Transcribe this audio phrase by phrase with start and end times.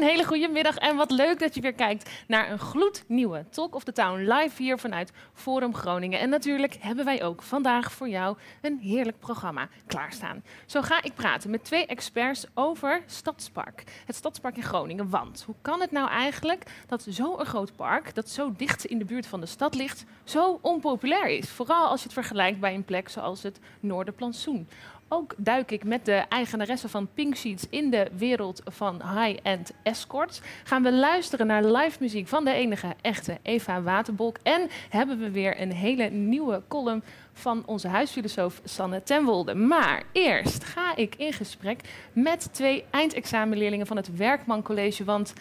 [0.00, 3.74] Een hele goede middag en wat leuk dat je weer kijkt naar een gloednieuwe Talk
[3.74, 6.20] of the Town live hier vanuit Forum Groningen.
[6.20, 10.42] En natuurlijk hebben wij ook vandaag voor jou een heerlijk programma klaarstaan.
[10.66, 14.02] Zo ga ik praten met twee experts over Stadspark.
[14.06, 15.10] Het Stadspark in Groningen.
[15.10, 19.04] Want hoe kan het nou eigenlijk dat zo'n groot park, dat zo dicht in de
[19.04, 21.48] buurt van de stad ligt, zo onpopulair is?
[21.48, 24.68] Vooral als je het vergelijkt bij een plek zoals het Noorderplantsoen.
[25.12, 30.40] Ook duik ik met de eigenaresse van Pink Sheets in de wereld van high-end escorts.
[30.64, 34.36] Gaan we luisteren naar live muziek van de enige echte Eva Waterbolk.
[34.42, 39.54] En hebben we weer een hele nieuwe column van onze huisfilosoof Sanne Tenwolde.
[39.54, 41.80] Maar eerst ga ik in gesprek
[42.12, 45.04] met twee eindexamenleerlingen van het Werkman College.
[45.04, 45.32] Want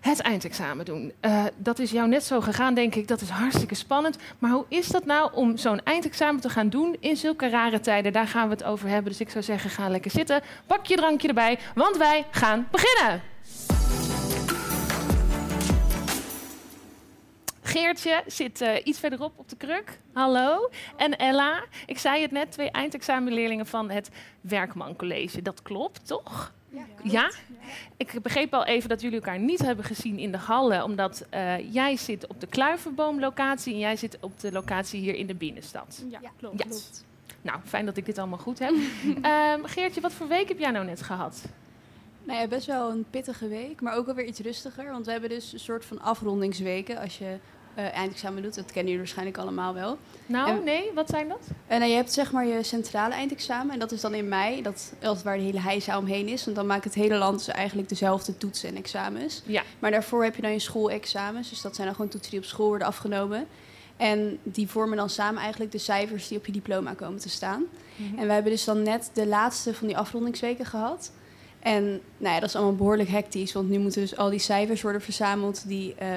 [0.00, 1.12] het eindexamen doen.
[1.20, 3.08] Uh, dat is jou net zo gegaan, denk ik.
[3.08, 4.16] Dat is hartstikke spannend.
[4.38, 8.12] Maar hoe is dat nou om zo'n eindexamen te gaan doen in zulke rare tijden?
[8.12, 9.10] Daar gaan we het over hebben.
[9.10, 10.42] Dus ik zou zeggen, ga lekker zitten.
[10.66, 13.22] Pak je drankje erbij, want wij gaan beginnen.
[17.62, 19.98] Geertje zit uh, iets verderop op de kruk.
[20.12, 20.70] Hallo.
[20.96, 25.42] En Ella, ik zei het net, twee eindexamenleerlingen van het Werkman College.
[25.42, 26.52] Dat klopt, toch?
[26.70, 27.32] Ja, ja?
[27.96, 31.72] Ik begreep al even dat jullie elkaar niet hebben gezien in de hallen, omdat uh,
[31.72, 36.04] jij zit op de Kluivenboom-locatie en jij zit op de locatie hier in de binnenstad.
[36.08, 36.58] Ja, klopt.
[36.58, 36.64] Ja.
[36.64, 37.04] klopt.
[37.42, 38.70] Nou, fijn dat ik dit allemaal goed heb.
[38.70, 41.44] um, Geertje, wat voor week heb jij nou net gehad?
[42.24, 44.90] Nou ja, best wel een pittige week, maar ook alweer iets rustiger.
[44.90, 47.38] Want we hebben dus een soort van afrondingsweken als je
[47.78, 48.54] uh, eindexamen doet.
[48.54, 49.98] Dat kennen jullie waarschijnlijk allemaal wel.
[50.26, 51.48] Nou, en, nee, wat zijn dat?
[51.70, 53.72] Uh, nou, je hebt zeg maar je centrale eindexamen.
[53.72, 56.44] En dat is dan in mei, dat, als waar de hele heisa omheen is.
[56.44, 59.42] Want dan maakt het hele land dus eigenlijk dezelfde toetsen en examens.
[59.46, 59.62] Ja.
[59.78, 61.50] Maar daarvoor heb je dan je schoolexamens.
[61.50, 63.46] Dus dat zijn dan gewoon toetsen die op school worden afgenomen.
[63.96, 67.60] En die vormen dan samen eigenlijk de cijfers die op je diploma komen te staan.
[67.60, 68.18] Mm -hmm.
[68.18, 71.12] En we hebben dus dan net de laatste van die afrondingsweken gehad.
[71.58, 71.84] En
[72.16, 73.52] nou ja, dat is allemaal behoorlijk hectisch.
[73.52, 75.94] Want nu moeten dus al die cijfers worden verzameld die...
[76.02, 76.08] Uh,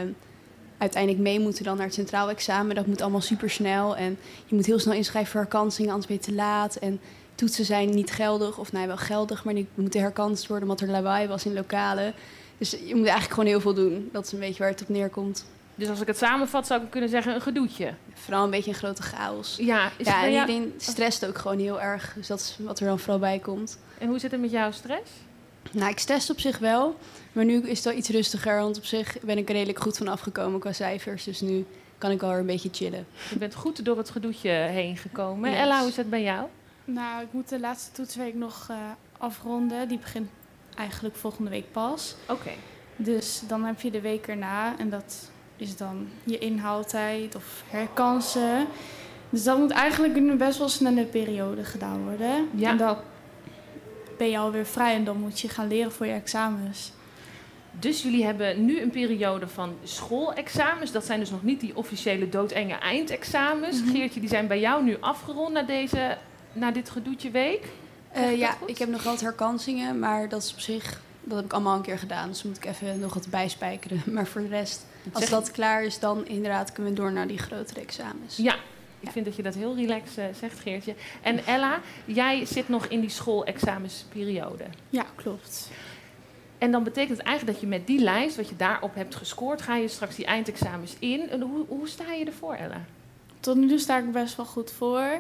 [0.83, 2.75] uiteindelijk mee moeten dan naar het centraal examen.
[2.75, 3.95] Dat moet allemaal super snel.
[3.95, 6.75] En je moet heel snel inschrijven voor herkansingen, anders ben je te laat.
[6.75, 6.99] En
[7.35, 10.93] toetsen zijn niet geldig, of nee, wel geldig, maar die moeten herkanst worden omdat er
[10.93, 12.13] lawaai was in lokalen.
[12.57, 14.09] Dus je moet eigenlijk gewoon heel veel doen.
[14.11, 15.45] Dat is een beetje waar het op neerkomt.
[15.75, 17.93] Dus als ik het samenvat, zou ik kunnen zeggen een gedoetje.
[18.13, 19.55] Vooral een beetje een grote chaos.
[19.59, 22.13] Ja, is ja en iedereen stresst ook gewoon heel erg.
[22.15, 23.79] Dus dat is wat er dan vooral bij komt.
[23.97, 25.11] En hoe zit het met jouw stress?
[25.73, 26.95] Nou, ik test op zich wel.
[27.31, 28.59] Maar nu is het wel iets rustiger.
[28.59, 31.23] Want op zich ben ik er redelijk goed van afgekomen qua cijfers.
[31.23, 31.65] Dus nu
[31.97, 33.05] kan ik al een beetje chillen.
[33.29, 35.49] Je bent goed door het gedoetje heen gekomen.
[35.49, 35.59] Yes.
[35.59, 36.47] Ella, hoe is het bij jou?
[36.85, 38.77] Nou, ik moet de laatste toetsweek nog uh,
[39.17, 39.87] afronden.
[39.87, 40.29] Die begint
[40.75, 42.15] eigenlijk volgende week pas.
[42.23, 42.31] Oké.
[42.31, 42.57] Okay.
[42.95, 44.77] Dus dan heb je de week erna.
[44.77, 48.67] En dat is dan je inhaaltijd of herkansen.
[49.29, 52.49] Dus dat moet eigenlijk in een best wel snelle periode gedaan worden.
[52.55, 52.69] Ja.
[52.69, 52.97] En dan
[54.17, 56.91] ben je alweer vrij en dan moet je gaan leren voor je examens.
[57.79, 60.91] Dus jullie hebben nu een periode van schoolexamens.
[60.91, 63.79] Dat zijn dus nog niet die officiële doodenge eindexamens.
[63.79, 63.95] Mm -hmm.
[63.95, 66.17] Geertje, die zijn bij jou nu afgerond na, deze,
[66.51, 67.67] na dit gedoetje week?
[68.17, 71.01] Uh, ja, ik heb nog wat herkansingen, maar dat is op zich...
[71.25, 74.01] Dat heb ik allemaal een keer gedaan, dus moet ik even nog wat bijspijkeren.
[74.13, 77.37] Maar voor de rest, als dat klaar is, dan inderdaad kunnen we door naar die
[77.37, 78.37] grotere examens.
[78.37, 78.55] Ja,
[79.03, 80.95] ik vind dat je dat heel relaxed uh, zegt, Geertje.
[81.21, 84.63] En Ella, jij zit nog in die schoolexamensperiode.
[84.89, 85.69] Ja, klopt.
[86.57, 89.61] En dan betekent het eigenlijk dat je met die lijst, wat je daarop hebt gescoord,
[89.61, 91.29] ga je straks die eindexamens in.
[91.29, 92.85] En hoe, hoe sta je ervoor, Ella?
[93.39, 95.19] Tot nu toe sta ik best wel goed voor.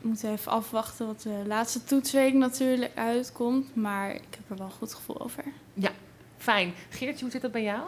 [0.00, 3.76] We moeten even afwachten wat de laatste toetsweek natuurlijk uitkomt.
[3.76, 5.44] Maar ik heb er wel een goed gevoel over.
[5.74, 5.90] Ja,
[6.38, 6.74] fijn.
[6.90, 7.82] Geertje, hoe zit dat bij jou?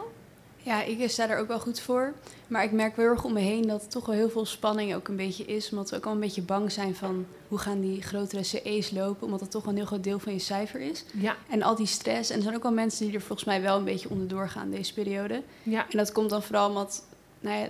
[0.63, 2.13] Ja, ik sta er ook wel goed voor.
[2.47, 4.45] Maar ik merk wel heel erg om me heen dat er toch wel heel veel
[4.45, 5.71] spanning ook een beetje is.
[5.71, 9.25] Omdat we ook al een beetje bang zijn van hoe gaan die grotere CE's lopen.
[9.25, 11.05] Omdat dat toch wel een heel groot deel van je cijfer is.
[11.13, 11.35] Ja.
[11.49, 12.29] En al die stress.
[12.29, 14.71] En er zijn ook wel mensen die er volgens mij wel een beetje onderdoor gaan
[14.71, 15.41] deze periode.
[15.63, 15.85] Ja.
[15.89, 17.03] En dat komt dan vooral omdat
[17.39, 17.67] nou ja,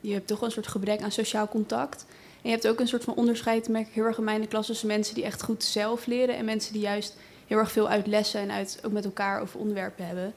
[0.00, 2.06] je hebt toch wel een soort gebrek aan sociaal contact.
[2.08, 4.66] En je hebt ook een soort van onderscheid, merk ik heel erg in mijn klas,
[4.66, 7.16] tussen mensen die echt goed zelf leren en mensen die juist
[7.46, 10.34] heel erg veel uit lessen en uit ook met elkaar over onderwerpen hebben.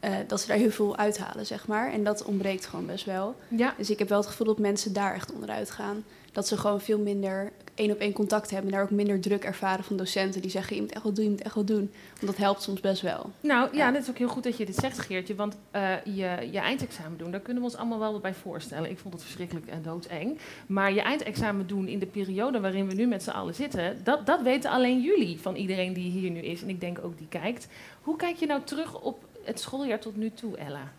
[0.00, 1.92] Eh, dat ze daar heel veel uithalen, zeg maar.
[1.92, 3.34] En dat ontbreekt gewoon best wel.
[3.48, 6.04] Ja, Dus ik heb wel het gevoel dat mensen daar echt onderuit gaan.
[6.32, 8.70] Dat ze gewoon veel minder één op één contact hebben.
[8.70, 11.24] En daar ook minder druk ervaren van docenten die zeggen: je moet echt wel doen,
[11.24, 11.90] je moet echt wel doen.
[12.12, 13.30] Want dat helpt soms best wel.
[13.40, 13.92] nou ja, Ja.
[13.92, 15.34] dat is ook heel goed dat je dit zegt, Geertje.
[15.34, 18.90] Want eh, je, je eindexamen doen, daar kunnen we ons allemaal wel bij voorstellen.
[18.90, 20.38] Ik vond het verschrikkelijk en doodeng.
[20.66, 24.26] Maar je eindexamen doen in de periode waarin we nu met z'n allen zitten, dat,
[24.26, 26.62] dat weten alleen jullie van iedereen die hier nu is.
[26.62, 27.68] En ik denk ook die kijkt.
[28.02, 30.92] Hoe kijk je nou terug op het schooljaar tot nu toe, Ella?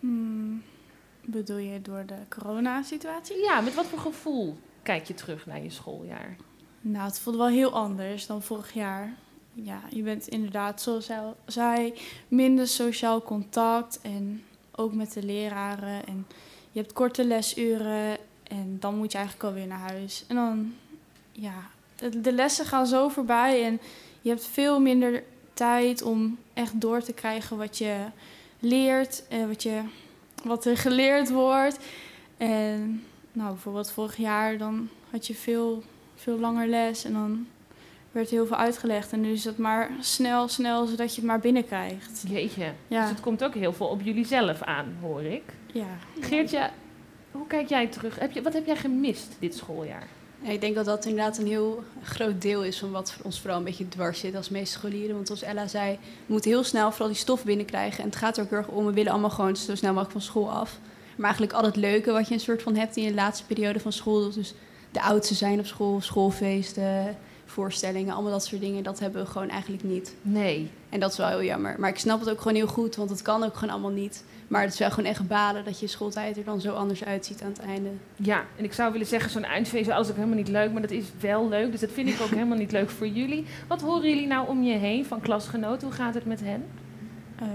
[0.00, 0.62] Hmm,
[1.24, 3.38] bedoel je door de coronasituatie?
[3.42, 6.36] Ja, met wat voor gevoel kijk je terug naar je schooljaar?
[6.80, 9.14] Nou, het voelde wel heel anders dan vorig jaar.
[9.52, 11.94] Ja, je bent inderdaad, zoals zij al zei,
[12.28, 14.44] minder sociaal contact en
[14.74, 16.06] ook met de leraren.
[16.06, 16.26] En
[16.72, 20.24] je hebt korte lesuren en dan moet je eigenlijk alweer naar huis.
[20.28, 20.74] En dan,
[21.32, 21.70] ja,
[22.22, 23.80] de lessen gaan zo voorbij en
[24.20, 25.22] je hebt veel minder
[25.58, 27.96] tijd om echt door te krijgen wat je
[28.58, 29.80] leert en wat, je,
[30.44, 31.78] wat er geleerd wordt.
[32.36, 35.82] En nou, bijvoorbeeld vorig jaar dan had je veel
[36.14, 37.46] veel langer les en dan
[38.12, 39.12] werd heel veel uitgelegd.
[39.12, 42.24] En nu is het maar snel, snel, zodat je het maar binnenkrijgt.
[42.28, 42.72] Jeetje.
[42.88, 43.00] Ja.
[43.00, 45.42] Dus het komt ook heel veel op jullie zelf aan, hoor ik.
[45.72, 45.98] Ja.
[46.20, 46.70] Geertje,
[47.30, 48.18] hoe kijk jij terug?
[48.18, 50.06] Heb je, wat heb jij gemist dit schooljaar?
[50.42, 53.58] Ik denk dat dat inderdaad een heel groot deel is van wat voor ons vooral
[53.58, 55.14] een beetje dwars zit als meeste scholieren.
[55.14, 57.98] Want zoals Ella zei, we moeten heel snel vooral die stof binnenkrijgen.
[57.98, 60.12] En het gaat er ook heel erg om, we willen allemaal gewoon zo snel mogelijk
[60.12, 60.78] van school af.
[61.16, 63.80] Maar eigenlijk al het leuke wat je een soort van hebt in je laatste periode
[63.80, 64.32] van school.
[64.32, 64.54] Dus
[64.90, 67.16] de oudste zijn op school, schoolfeesten,
[67.50, 68.82] voorstellingen, allemaal dat soort dingen.
[68.82, 70.14] Dat hebben we gewoon eigenlijk niet.
[70.22, 70.70] Nee.
[70.88, 71.74] En dat is wel heel jammer.
[71.78, 74.24] Maar ik snap het ook gewoon heel goed, want het kan ook gewoon allemaal niet.
[74.48, 77.42] Maar het is wel gewoon echt balen dat je schooltijd er dan zo anders uitziet
[77.42, 77.88] aan het einde.
[78.16, 80.82] Ja, en ik zou willen zeggen, zo'n eindfeest is alles ook helemaal niet leuk, maar
[80.82, 81.70] dat is wel leuk.
[81.70, 83.44] Dus dat vind ik ook helemaal niet leuk voor jullie.
[83.68, 85.86] Wat horen jullie nou om je heen van klasgenoten?
[85.86, 86.64] Hoe gaat het met hen?
[87.38, 87.48] Ehm,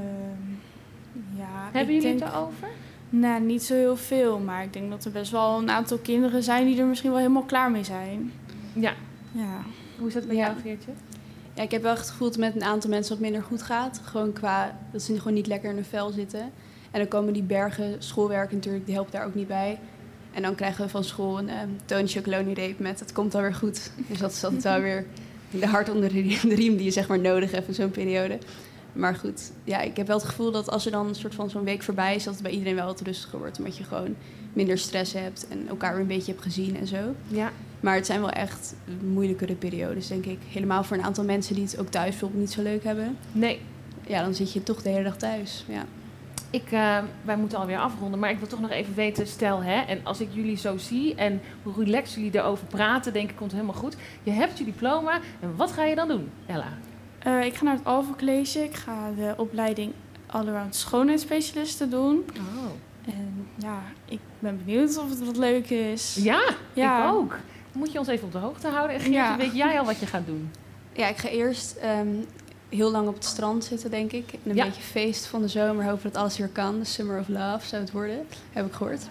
[1.37, 2.67] ja Hebben ik jullie denk, het erover?
[3.09, 4.39] Nou, niet zo heel veel.
[4.39, 7.19] Maar ik denk dat er best wel een aantal kinderen zijn die er misschien wel
[7.19, 8.31] helemaal klaar mee zijn.
[8.73, 8.93] Ja.
[9.31, 9.61] Ja.
[9.97, 10.45] Hoe is dat bij Ja.
[10.45, 10.91] jou, Geertje?
[11.53, 13.43] Ja, ik heb wel echt het gevoel dat het met een aantal mensen wat minder
[13.43, 14.01] goed gaat.
[14.03, 16.41] Gewoon qua dat ze gewoon niet lekker in hun vel zitten.
[16.91, 19.79] En dan komen die bergen schoolwerk natuurlijk, die helpt daar ook niet bij.
[20.33, 23.91] En dan krijgen we van school een um, Tony Chocolonely-reep met het komt alweer goed.
[24.07, 25.05] Dus dat is altijd wel weer
[25.51, 27.91] de hart onder de riem, de riem die je zeg maar nodig hebt in zo'n
[27.91, 28.37] periode.
[28.93, 31.49] Maar goed, ja, ik heb wel het gevoel dat als er dan een soort van
[31.49, 33.57] zo'n week voorbij is, dat het bij iedereen wel wat rustiger wordt.
[33.57, 34.15] Omdat je gewoon
[34.53, 36.97] minder stress hebt en elkaar weer een beetje hebt gezien en zo.
[37.27, 37.51] Ja.
[37.83, 40.39] Maar het zijn wel echt moeilijkere periodes, denk ik.
[40.49, 43.17] Helemaal voor een aantal mensen die het ook thuis bijvoorbeeld niet zo leuk hebben.
[43.31, 43.61] Nee,
[44.07, 45.65] Ja, dan zit je toch de hele dag thuis.
[45.67, 45.85] Ja.
[46.49, 49.81] Ik, eh, wij moeten alweer afronden, maar ik wil toch nog even weten, stel hè,
[49.81, 53.51] en als ik jullie zo zie en hoe relaxed jullie erover praten, denk ik, komt
[53.51, 53.95] het helemaal goed.
[54.23, 56.67] Je hebt je diploma en wat ga je dan doen, Ella?
[57.19, 58.59] Eh, ik ga naar het Alpha College.
[58.63, 59.91] Ik ga de opleiding
[60.25, 62.23] Allround Schoonheidsspecialisten doen.
[62.37, 63.13] Oh.
[63.13, 66.15] En ja, ik ben benieuwd of het wat leuk is.
[66.21, 66.41] Ja,
[66.73, 67.07] Ja.
[67.07, 67.37] ik ook.
[67.73, 68.95] Moet je ons even op de hoogte houden?
[68.95, 69.37] En Geertje, Ja.
[69.37, 70.51] weet jij al wat je gaat doen?
[70.93, 72.07] ja, ik ga eerst ehm,
[72.69, 74.33] heel lang op het strand zitten, denk ik.
[74.33, 74.65] En een Ja.
[74.65, 75.85] beetje feest van de zomer.
[75.85, 76.79] Hopen dat alles weer kan.
[76.79, 79.01] De Summer of Love zou het worden, heb ik gehoord.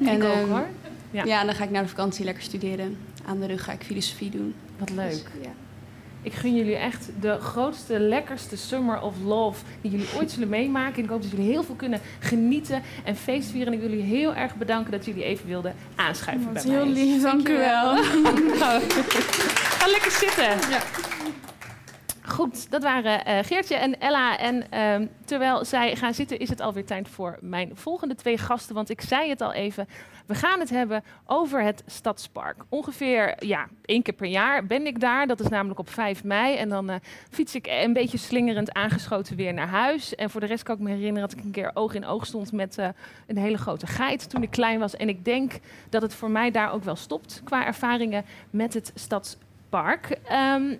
[0.00, 0.66] en, ik ook ehm, hoor.
[1.10, 1.24] Ja.
[1.24, 1.40] Ja.
[1.40, 2.98] en dan ga ik naar de vakantie lekker studeren.
[3.26, 4.54] Aan de rug ga ik filosofie doen.
[4.78, 5.10] Wat leuk.
[5.10, 5.50] Dus, ja.
[6.22, 10.96] Ik gun jullie echt de grootste, lekkerste Summer of Love die jullie ooit zullen meemaken.
[10.96, 13.72] En ik hoop dat jullie heel veel kunnen genieten en feestvieren.
[13.72, 16.84] En ik wil jullie heel erg bedanken dat jullie even wilden aanschuiven bij is heel
[16.84, 16.94] mij.
[16.94, 17.92] lief, dank u wel.
[18.58, 18.82] Nou,
[19.78, 20.58] ga lekker zitten.
[22.38, 24.38] Goed, dat waren eh, Geertje en Ella.
[24.38, 28.74] En ehm, terwijl zij gaan zitten, is het alweer tijd voor mijn volgende twee gasten.
[28.74, 29.88] Want ik zei het al even,
[30.26, 32.56] we gaan het hebben over het Stadspark.
[32.68, 35.26] Ongeveer ja, één keer per jaar ben ik daar.
[35.26, 36.56] Dat is namelijk op 5 mei.
[36.56, 36.96] En dan eh,
[37.30, 40.14] fiets ik een beetje slingerend aangeschoten weer naar huis.
[40.14, 42.26] En voor de rest kan ik me herinneren dat ik een keer oog in oog
[42.26, 42.88] stond met eh,
[43.26, 44.96] een hele grote geit toen ik klein was.
[44.96, 45.52] En ik denk
[45.88, 50.18] dat het voor mij daar ook wel stopt qua ervaringen met het Stadspark.
[50.24, 50.74] Ehm,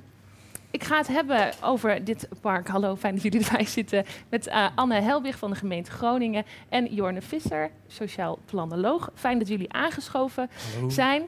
[0.71, 2.69] ik ga het hebben over dit park.
[2.69, 4.05] Hallo, fijn dat jullie erbij zitten.
[4.29, 9.11] Met eh, Anne Helwig van de gemeente Groningen en Jorne Visser, sociaal planoloog.
[9.15, 10.51] Fijn dat jullie aangeschoven
[10.89, 11.23] zijn.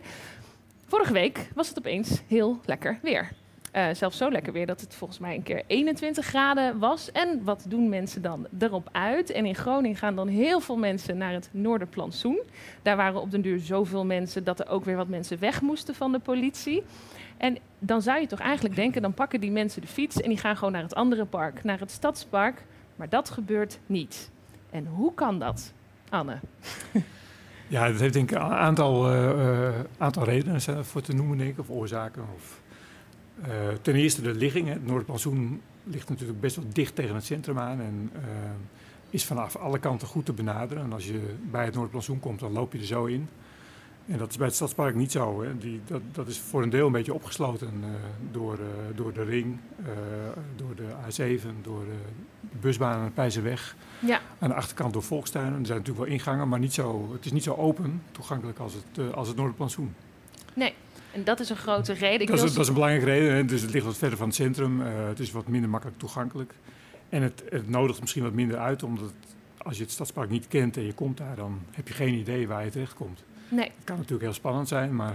[0.87, 3.33] Vorige week was het opeens heel lekker weer.
[3.71, 7.13] Eh, zelfs zo lekker weer dat het volgens mij een keer 21 graden was.
[7.13, 9.31] En wat doen mensen dan erop uit?
[9.31, 12.41] En in Groningen gaan dan heel veel mensen naar het Noorderplantsoen.
[12.83, 15.95] Daar waren op den duur zoveel mensen dat er ook weer wat mensen weg moesten
[15.95, 16.83] van de politie.
[17.37, 20.39] En dan zou je toch eigenlijk denken, dan pakken die mensen de fiets en die
[20.39, 22.65] gaan gewoon naar het andere park, naar het stadspark.
[22.97, 24.31] Maar dat gebeurt niet.
[24.71, 25.73] En hoe kan dat,
[26.09, 26.39] Anne?
[27.69, 31.39] Ja, dat heeft denk ik een aantal, eh, eh, aantal redenen er voor te noemen,
[31.39, 32.23] denk ik, of oorzaken.
[32.35, 32.61] Of,
[33.43, 33.51] eh,
[33.83, 34.69] ten eerste de ligging.
[34.69, 38.21] Het Noordplantsoen ligt natuurlijk best wel dicht tegen het centrum aan en eh,
[39.11, 40.85] is vanaf alle kanten goed te benaderen.
[40.85, 43.29] En als je bij het Noordplantsoen komt, dan loop je er zo in.
[44.07, 45.43] En dat is bij het Stadspark niet zo.
[45.43, 45.59] Hè.
[45.59, 47.89] Die, dat, dat is voor een deel een beetje opgesloten eh,
[48.31, 49.93] door, eh, door de ring, eh,
[50.57, 53.77] door de A7, door de busbaan aan de Pijzerweg.
[53.99, 55.61] Ja, Aan de achterkant door volkstuinen.
[55.61, 58.75] Er zijn natuurlijk wel ingangen, maar niet zo, het is niet zo open toegankelijk als
[58.75, 59.95] het, als het Noorderplantsoen.
[61.13, 62.21] en dat is een grote reden.
[62.21, 63.35] Ik Dat is, wil- dat is een belangrijke reden.
[63.35, 63.45] Hè.
[63.45, 64.81] Dus het ligt wat verder van het centrum.
[64.81, 66.55] het is wat minder makkelijk toegankelijk.
[67.09, 69.13] En het, het nodigt misschien wat minder uit, omdat
[69.59, 72.49] als je het stadspark niet kent en je komt daar, dan heb je geen idee
[72.49, 73.23] waar je terecht komt.
[73.51, 75.15] Nee, Het kan natuurlijk heel spannend zijn, maar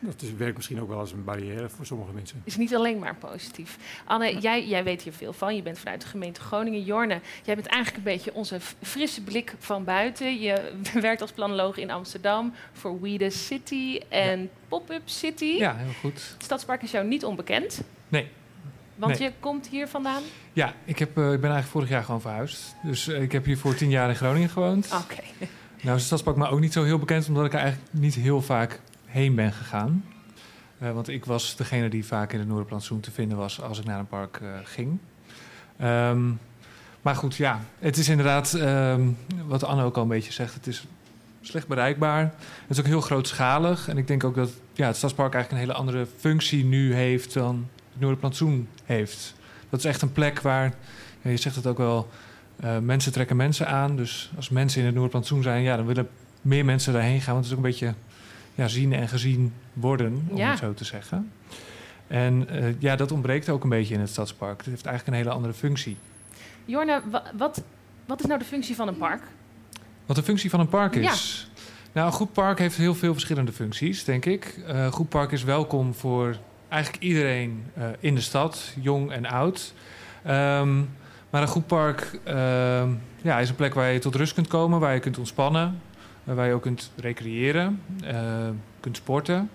[0.00, 2.42] dat is, werkt misschien ook wel als een barrière voor sommige mensen.
[2.44, 3.78] is niet alleen maar positief.
[4.04, 5.56] Anne, jij, jij weet hier veel van.
[5.56, 6.82] Je bent vanuit de gemeente Groningen.
[6.84, 10.40] Jorne, jij bent eigenlijk een beetje onze frisse blik van buiten.
[10.40, 15.44] Je werkt als planoloog in Amsterdam voor We The City en Pop-Up City.
[15.44, 16.28] Ja, heel goed.
[16.34, 17.80] Het Stadspark is jou niet onbekend.
[18.08, 18.28] Nee.
[18.96, 19.28] Want Nee.
[19.28, 20.22] je komt hier vandaan?
[20.52, 22.74] Ja, ik, heb, eh, ik ben eigenlijk vorig jaar gewoon verhuisd.
[22.82, 24.90] Dus eh, ik heb hier voor tien jaar in Groningen gewoond.
[25.02, 25.22] Oké.
[25.84, 28.42] Nou is Stadspark maar ook niet zo heel bekend, omdat ik er eigenlijk niet heel
[28.42, 30.04] vaak heen ben gegaan.
[30.78, 33.84] Eh, want ik was degene die vaak in het Noorderplantsoen te vinden was als ik
[33.84, 34.98] naar een park eh, ging.
[35.76, 36.30] Ehm,
[37.02, 39.08] maar goed, ja, het is inderdaad, ehm,
[39.46, 40.86] wat Anne ook al een beetje zegt, het is
[41.40, 42.22] slecht bereikbaar.
[42.60, 43.88] Het is ook heel grootschalig.
[43.88, 47.34] En ik denk ook dat ja, het Stadspark eigenlijk een hele andere functie nu heeft
[47.34, 49.34] dan het Noorderplantsoen heeft.
[49.70, 50.74] Dat is echt een plek waar,
[51.22, 52.08] je zegt het ook wel,
[52.60, 53.96] eh, mensen trekken mensen aan.
[53.96, 56.08] Dus als mensen in het Noordplantsoen zijn, ja, dan willen
[56.40, 57.34] meer mensen daarheen gaan.
[57.34, 57.94] Want het is ook een beetje
[58.54, 60.50] ja, zien en gezien worden, om Ja.
[60.50, 61.30] het zo te zeggen.
[62.06, 64.56] En eh, ja, dat ontbreekt ook een beetje in het stadspark.
[64.58, 65.96] Het heeft eigenlijk een hele andere functie.
[66.64, 67.62] Jorne, wa- wat,
[68.06, 69.22] wat is nou de functie van een park?
[70.06, 71.12] Wat de functie van een park Ja.
[71.12, 71.48] is.
[71.92, 74.60] Nou, een goed park heeft heel veel verschillende functies, denk ik.
[74.66, 76.36] Eh, een goed park is welkom voor
[76.68, 77.64] eigenlijk iedereen
[78.00, 79.72] in de stad, jong en oud.
[80.22, 80.78] Ehm,
[81.34, 82.88] maar een goed park ehm,
[83.22, 85.80] ja, is een plek waar je tot rust kunt komen, waar je kunt ontspannen,
[86.24, 88.48] eh, waar je ook kunt recreëren, eh,
[88.80, 89.50] kunt sporten.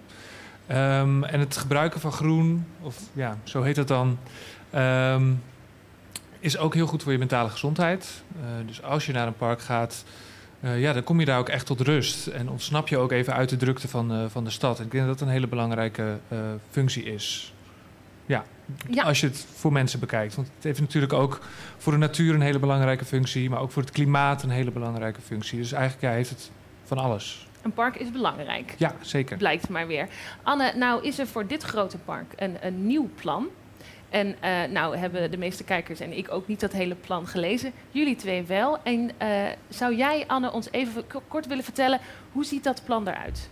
[0.68, 4.18] Ehm, en het gebruiken van groen, of ja, zo heet het dan,
[4.70, 5.34] ehm,
[6.40, 8.24] is ook heel goed voor je mentale gezondheid.
[8.42, 10.04] Eh, dus als je naar een park gaat,
[10.60, 12.28] ja, dan kom je daar ook echt tot rust.
[12.28, 14.80] En ontsnap je ook even uit de drukte van, van de stad.
[14.80, 16.20] Ik denk dat dat een hele belangrijke
[16.70, 17.54] functie is.
[18.26, 18.44] Ja,
[18.90, 19.04] Ja.
[19.04, 20.36] als je het voor mensen bekijkt.
[20.36, 21.40] Want het heeft natuurlijk ook
[21.78, 23.50] voor de natuur een hele belangrijke functie.
[23.50, 25.60] Maar ook voor het klimaat een hele belangrijke functie.
[25.60, 26.52] Dus eigenlijk ja, heeft het
[26.84, 27.48] van alles.
[27.62, 28.76] Een park is belangrijk.
[28.78, 29.38] Ja, zeker.
[29.38, 30.08] Blijkt maar weer.
[30.44, 33.48] Anne, nou is er voor dit grote park een, een nieuw plan.
[34.10, 37.72] En eh, nou hebben de meeste kijkers en ik ook niet dat hele plan gelezen.
[37.92, 38.84] Jullie twee wel.
[38.84, 39.30] En eh,
[39.70, 42.00] zou jij, Anne, ons even kort willen vertellen...
[42.32, 43.50] hoe ziet dat plan eruit?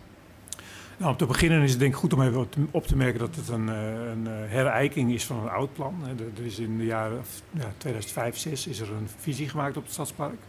[0.98, 3.36] Nou, om te beginnen is het denk ik goed om even op te- merken dat
[3.36, 5.96] het een, eh, een eh, herijking is van een oud plan.
[6.38, 9.94] Er is in de jaren ja, 2005, 2006 is er een visie gemaakt op het
[9.94, 10.40] stadspark.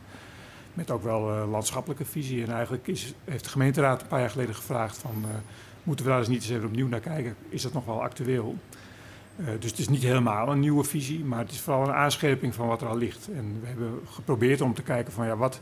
[0.75, 2.45] Met ook wel eh, landschappelijke visie.
[2.45, 5.25] En eigenlijk is, heeft de gemeenteraad een paar jaar geleden gevraagd van...
[5.83, 7.37] moeten we daar eens niet eens even opnieuw naar kijken?
[7.49, 8.57] Is dat nog wel actueel?
[9.59, 12.67] Dus het is niet helemaal een nieuwe visie, maar het is vooral een aanscherping van
[12.67, 13.29] wat er al ligt.
[13.35, 15.61] En we hebben geprobeerd om te kijken van ja, wat,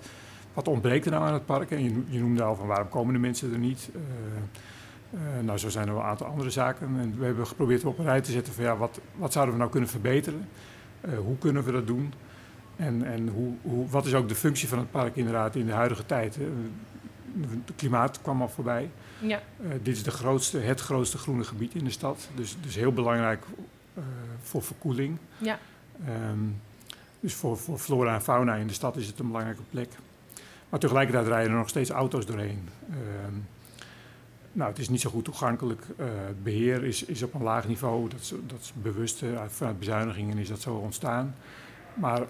[0.54, 1.70] wat ontbreekt er nou aan het park?
[1.70, 3.90] En je, je noemde al van waarom komen de mensen er niet?
[5.14, 6.86] Eh, eh, nou, zo zijn er wel een aantal andere zaken.
[7.00, 9.60] En we hebben geprobeerd op een rij te zetten van ja, wat, wat zouden we
[9.60, 10.48] nou kunnen verbeteren?
[11.00, 12.12] Eh, hoe kunnen we dat doen?
[12.76, 15.72] En, en hoe, hoe, wat is ook de functie van het park inderdaad in de
[15.72, 16.36] huidige tijd?
[16.36, 16.48] Hè?
[17.64, 18.90] Het klimaat kwam al voorbij.
[19.18, 22.28] Ja, Eh, dit is de grootste, het grootste groene gebied in de stad.
[22.34, 23.44] Dus, dus heel belangrijk
[23.94, 24.02] eh,
[24.42, 25.18] voor verkoeling.
[25.38, 25.58] ja.
[26.06, 26.38] Ehm,
[27.20, 29.88] dus voor, voor flora en fauna in de stad is het een belangrijke plek.
[30.68, 32.68] Maar tegelijkertijd rijden er nog steeds auto's doorheen.
[32.90, 33.34] Ehm,
[34.56, 35.82] nou, het is niet zo goed toegankelijk.
[36.26, 38.08] Het beheer is, is op een laag niveau.
[38.08, 39.22] Dat is, dat bewust.
[39.22, 41.34] eh, uit- vanuit bezuinigingen is dat zo ontstaan.
[41.94, 42.22] Maar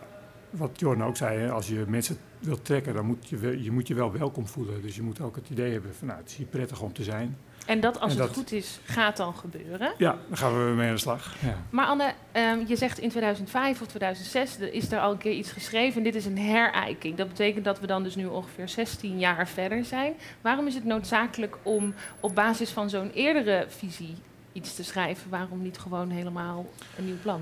[0.50, 3.88] wat Jorn ook zei, hè, als je mensen wilt trekken, dan moet je, je moet
[3.88, 4.82] je wel welkom voelen.
[4.82, 7.02] Dus je moet ook het idee hebben van, nou, het is hier prettig om te
[7.02, 7.36] zijn.
[7.66, 9.92] En dat als En het dat- goed is, gaat dan gebeuren.
[9.98, 11.34] Ja, daar gaan we mee aan de slag.
[11.42, 11.56] Ja.
[11.70, 15.32] Maar Anne, ehm, je zegt in 2005 of 2006 er is er al een keer
[15.32, 16.02] iets geschreven.
[16.02, 17.16] Dit is een herijking.
[17.16, 20.14] Dat betekent dat we dan dus nu ongeveer 16 jaar verder zijn.
[20.40, 24.14] Waarom is het noodzakelijk om op basis van zo'n eerdere visie
[24.52, 25.30] iets te schrijven?
[25.30, 26.66] Waarom niet gewoon helemaal
[26.98, 27.40] een nieuw plan?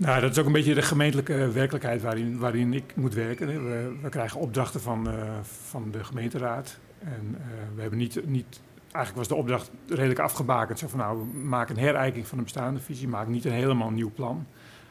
[0.00, 3.48] Nou, dat is ook een beetje de gemeentelijke werkelijkheid waarin, waarin ik moet werken.
[3.48, 3.60] hè.
[3.60, 6.78] We, we krijgen opdrachten van, eh, van de gemeenteraad.
[6.98, 8.60] En eh, we hebben niet, niet...
[8.80, 10.78] Eigenlijk was de opdracht redelijk afgebakend.
[10.78, 13.08] Zo van, nou, maak een herijking van de bestaande visie.
[13.08, 14.46] Maak niet een helemaal nieuw plan.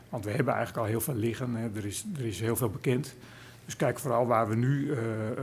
[0.10, 1.56] Want we hebben eigenlijk al heel veel liggen.
[1.56, 1.70] Hè.
[1.76, 3.16] Er, is, er is heel veel bekend.
[3.66, 5.36] Dus kijk vooral waar we nu, eh, eh,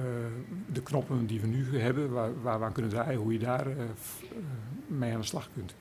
[0.73, 3.67] de knoppen die we nu hebben, waar, waar we aan kunnen draaien, hoe je daar
[3.67, 3.89] eh, eh,
[4.87, 5.75] mee aan de slag kunt.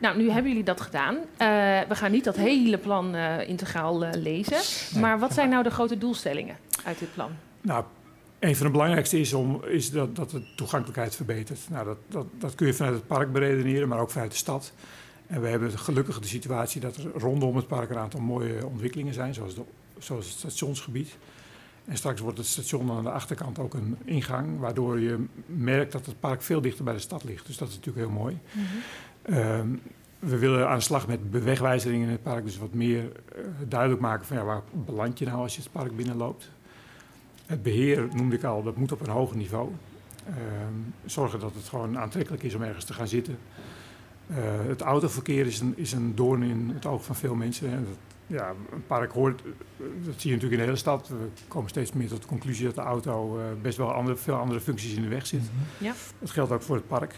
[0.00, 1.16] Nou, nu hebben jullie dat gedaan.
[1.16, 1.48] Eh,
[1.88, 5.00] we gaan niet dat hele plan eh, integraal eh, lezen.
[5.00, 7.30] Maar wat zijn nou de grote doelstellingen uit dit plan?
[7.60, 7.84] Nou,
[8.38, 11.60] een van de belangrijkste is, om, is dat, dat de toegankelijkheid verbetert.
[11.70, 14.72] Nou, dat, dat, dat kun je vanuit het park beredeneren, maar ook vanuit de stad.
[15.26, 19.14] En we hebben gelukkig de situatie dat er rondom het park een aantal mooie ontwikkelingen
[19.14, 19.62] zijn, zoals, de,
[19.98, 21.16] zoals het stationsgebied.
[21.84, 26.06] En straks wordt het station aan de achterkant ook een ingang, waardoor je merkt dat
[26.06, 27.46] het park veel dichter bij de stad ligt.
[27.46, 28.38] Dus dat is natuurlijk heel mooi.
[28.52, 28.62] Ehm,
[30.20, 34.00] we willen aan de slag met bewegwijzeringen in het park, dus wat meer eh, duidelijk
[34.00, 36.50] maken van ja, waar beland je nou als je het park binnenloopt.
[37.46, 39.70] Het beheer, noemde ik al, dat moet op een hoger niveau.
[40.26, 43.38] Ehm, zorgen dat het gewoon aantrekkelijk is om ergens te gaan zitten.
[44.26, 47.70] Eh, het autoverkeer is een, is een doorn in het oog van veel mensen.
[47.70, 49.50] En dat, ja, een park hoort, eh,
[50.04, 51.08] dat zie je natuurlijk in de hele stad.
[51.08, 54.60] We komen steeds meer tot de conclusie dat de auto best wel andere, veel andere
[54.60, 55.42] functies in de weg zit.
[55.78, 55.92] Ja.
[56.18, 57.14] Dat geldt ook voor het park.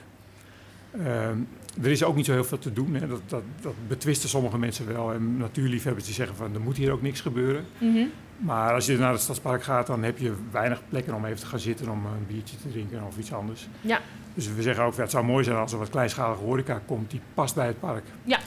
[1.83, 2.95] Er is ook niet zo heel veel te doen.
[2.95, 3.07] Hè.
[3.07, 5.13] Dat, dat, dat betwisten sommige mensen wel.
[5.13, 7.65] En natuurliefhebbers die zeggen van er moet hier ook niks gebeuren.
[7.79, 8.05] Mhm.
[8.39, 11.47] Maar als je naar het stadspark gaat, dan heb je weinig plekken om even te
[11.47, 13.69] gaan zitten om een biertje te drinken of iets anders.
[13.81, 14.01] Ja.
[14.35, 17.21] Dus we zeggen ook, het zou mooi zijn als er wat kleinschalige horeca komt die
[17.35, 18.05] past bij het park.
[18.25, 18.39] Ja.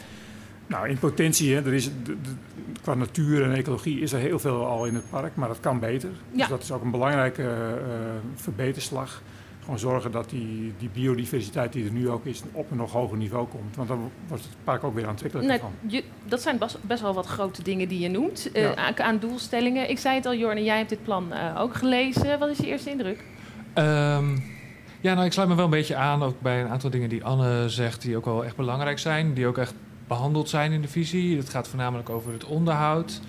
[0.68, 2.16] Nou, in potentie, hè, er is, de- de-
[2.82, 5.80] qua natuur en ecologie is er heel veel al in het park, maar dat kan
[5.80, 6.10] beter.
[6.32, 6.38] Ja.
[6.38, 7.80] Dus dat is ook een belangrijke eh,
[8.36, 9.22] verbeterslag.
[9.66, 13.18] Gewoon zorgen dat die, die biodiversiteit die er nu ook is, op een nog hoger
[13.18, 13.76] niveau komt.
[13.76, 15.92] Want dan wordt het park ook weer aantrekkelijker Nee, van.
[15.92, 18.76] je, dat zijn bas- best wel wat grote dingen die je noemt eh, Ja.
[18.76, 19.90] aan, aan doelstellingen.
[19.90, 22.40] Ik zei het al, Jorne, jij hebt dit plan eh, ook gelezen.
[22.40, 23.24] Wat is je eerste indruk?
[23.74, 24.26] Ehm,
[25.02, 27.24] ja, nou, ik sluit me wel een beetje aan ook bij een aantal dingen die
[27.24, 29.74] Anne zegt, die ook wel echt belangrijk zijn, die ook echt
[30.08, 31.38] behandeld zijn in de visie.
[31.38, 33.22] Het gaat voornamelijk over het onderhoud.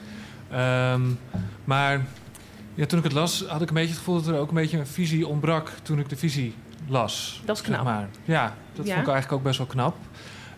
[0.51, 1.03] Ehm,
[1.65, 2.05] maar
[2.77, 4.55] ja, toen ik het las, had ik een beetje het gevoel dat er ook een
[4.55, 6.55] beetje een visie ontbrak toen ik de visie
[6.89, 7.43] las.
[7.45, 7.85] Dat is zeg knap.
[7.85, 8.09] maar.
[8.25, 8.43] Ja,
[8.73, 8.95] dat Ja?
[8.95, 9.97] vond ik eigenlijk ook best wel knap.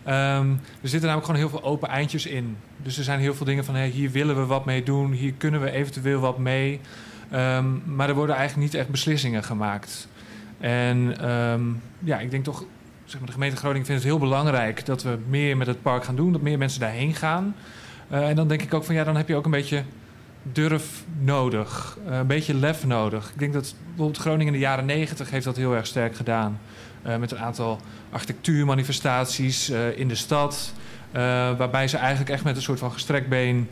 [0.03, 0.49] Ehm,
[0.81, 2.57] er zitten namelijk gewoon heel veel open eindjes in.
[2.77, 5.33] Dus er zijn heel veel dingen van hé, hier willen we wat mee doen, hier
[5.37, 6.79] kunnen we eventueel wat mee.
[7.31, 10.07] Ehm, maar er worden eigenlijk niet echt beslissingen gemaakt.
[10.59, 11.61] En ehm,
[11.99, 12.63] ja, ik denk toch,
[13.05, 16.03] zeg maar, de gemeente Groningen vindt het heel belangrijk dat we meer met het park
[16.03, 17.55] gaan doen, dat meer mensen daarheen gaan.
[18.07, 19.83] Eh, en dan denk ik ook van ja, dan heb je ook een beetje
[20.43, 23.29] durf nodig, eh, een beetje lef nodig.
[23.33, 26.59] Ik denk dat bijvoorbeeld Groningen in de jaren negentig heeft dat heel erg sterk gedaan.
[27.01, 27.79] Eh, met een aantal
[28.11, 30.73] architectuurmanifestaties eh, in de stad.
[31.57, 33.69] waarbij ze eigenlijk echt met een soort van gestrekt been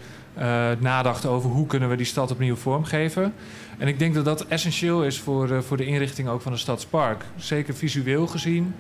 [0.80, 3.34] nadachten over hoe kunnen we die stad opnieuw vormgeven.
[3.78, 7.24] En ik denk dat dat essentieel is voor, voor de inrichting ook van het stadspark.
[7.36, 8.76] Zeker visueel gezien.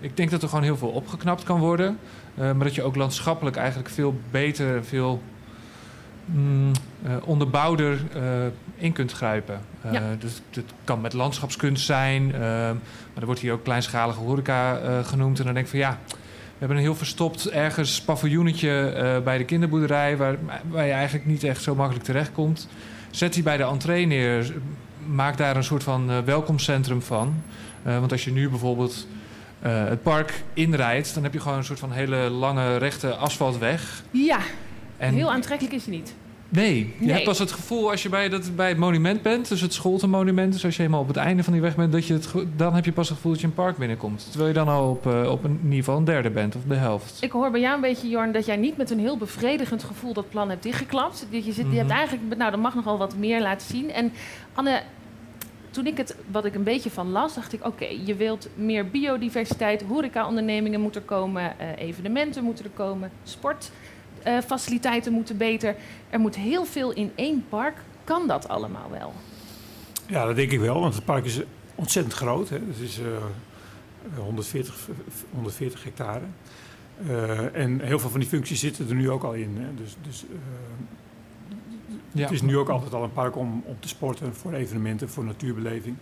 [0.00, 1.98] Ik denk dat er gewoon heel veel opgeknapt kan worden.
[2.34, 5.22] maar dat je ook landschappelijk eigenlijk veel beter, veel
[6.24, 6.70] mm,
[7.02, 8.22] eh, onderbouwder eh,
[8.76, 9.60] in kunt grijpen.
[9.82, 10.02] Eh, Ja.
[10.18, 12.26] dus het kan met landschapskunst zijn.
[12.30, 15.38] maar er wordt hier ook kleinschalige horeca genoemd.
[15.38, 15.98] En dan denk ik van ja,
[16.62, 20.16] we hebben een heel verstopt ergens paviljoenetje eh, bij de kinderboerderij...
[20.16, 20.36] Waar,
[20.68, 22.68] waar je eigenlijk niet echt zo makkelijk terechtkomt.
[23.10, 24.54] Zet die bij de entree neer.
[25.06, 27.42] Maak daar een soort van eh, welkomstcentrum van.
[27.82, 29.06] Want als je nu bijvoorbeeld
[29.60, 31.14] het park inrijdt...
[31.14, 34.02] dan heb je gewoon een soort van hele lange rechte asfaltweg.
[34.10, 34.38] Ja,
[35.08, 36.14] En heel aantrekkelijk is het niet.
[36.48, 37.12] Nee, je Nee.
[37.12, 40.52] hebt pas het gevoel als je bij, dat, bij het monument bent, dus het Scholtenmonument,
[40.52, 42.74] dus als je helemaal op het einde van die weg bent, dat je het, dan
[42.74, 44.26] heb je pas het gevoel dat je een park binnenkomt.
[44.30, 47.18] Terwijl je dan al op, eh, op een, geval een derde bent, of de helft.
[47.22, 50.12] Ik hoor bij jou een beetje, Jorn, dat jij niet met een heel bevredigend gevoel
[50.12, 51.26] dat plan hebt dichtgeklapt.
[51.30, 51.98] Dat je, zit, je hebt Mhm.
[51.98, 53.90] eigenlijk, nou, dat mag nogal wat meer laten zien.
[53.90, 54.12] En
[54.54, 54.82] Anne,
[55.70, 58.88] toen ik het, wat ik een beetje van las, dacht ik, oké, je wilt meer
[58.90, 63.10] biodiversiteit, horecaondernemingen moeten er komen, eh, evenementen moeten er komen,
[64.24, 65.76] sportfaciliteiten moeten beter.
[66.10, 67.76] Er moet heel veel in één park.
[68.04, 69.12] Kan dat allemaal wel?
[70.06, 71.40] Ja, dat denk ik wel, want het park is
[71.74, 72.48] ontzettend groot.
[72.48, 72.56] Hè.
[72.56, 73.06] Het is eh,
[74.16, 76.24] 140, v- v- 140 hectare.
[77.08, 79.56] Eh, en heel veel van die functies zitten er nu ook al in.
[79.58, 79.74] Hè.
[79.74, 80.36] Dus, dus eh,
[82.12, 82.22] Ja.
[82.22, 85.24] het is nu ook altijd al een park om, om te sporten, voor evenementen, voor
[85.24, 85.96] natuurbeleving.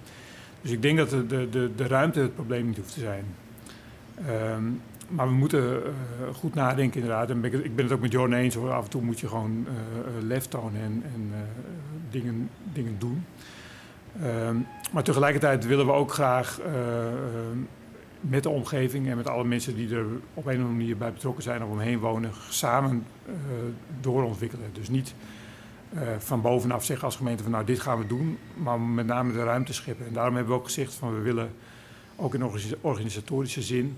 [0.62, 3.24] Dus ik denk dat de, de, de, de ruimte het probleem niet hoeft te zijn.
[4.26, 4.62] Ehm,
[5.10, 7.30] maar we moeten eh, goed nadenken inderdaad.
[7.30, 8.72] En ik, ik ben het ook met Jorn eens hoor.
[8.72, 11.32] Af en toe moet je gewoon eh, eh, lef tonen en, en
[12.10, 13.24] dingen, dingen doen.
[14.22, 14.56] Ehm,
[14.92, 16.60] maar tegelijkertijd willen we ook graag
[18.20, 21.12] met de omgeving en met alle mensen die er op een of andere manier bij
[21.12, 23.06] betrokken zijn of omheen wonen, samen
[24.00, 24.70] doorontwikkelen.
[24.72, 25.14] Dus niet
[26.18, 29.44] van bovenaf zeggen als gemeente van nou dit gaan we doen, maar met name de
[29.44, 30.06] ruimte scheppen.
[30.06, 31.50] En daarom hebben we ook gezegd van we willen
[32.16, 33.96] ook in organisa- organisatorische zin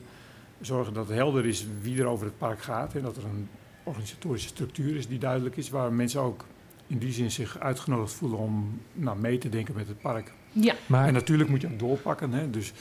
[0.63, 3.49] zorgen dat het helder is wie er over het park gaat en dat er een
[3.83, 6.45] organisatorische structuur is die duidelijk is, waar mensen ook
[6.87, 10.33] in die zin zich uitgenodigd voelen om nou, mee te denken met het park.
[10.53, 12.33] Ja, Maar En natuurlijk moet je ook doorpakken.
[12.33, 12.51] Hè?
[12.51, 12.73] Dus,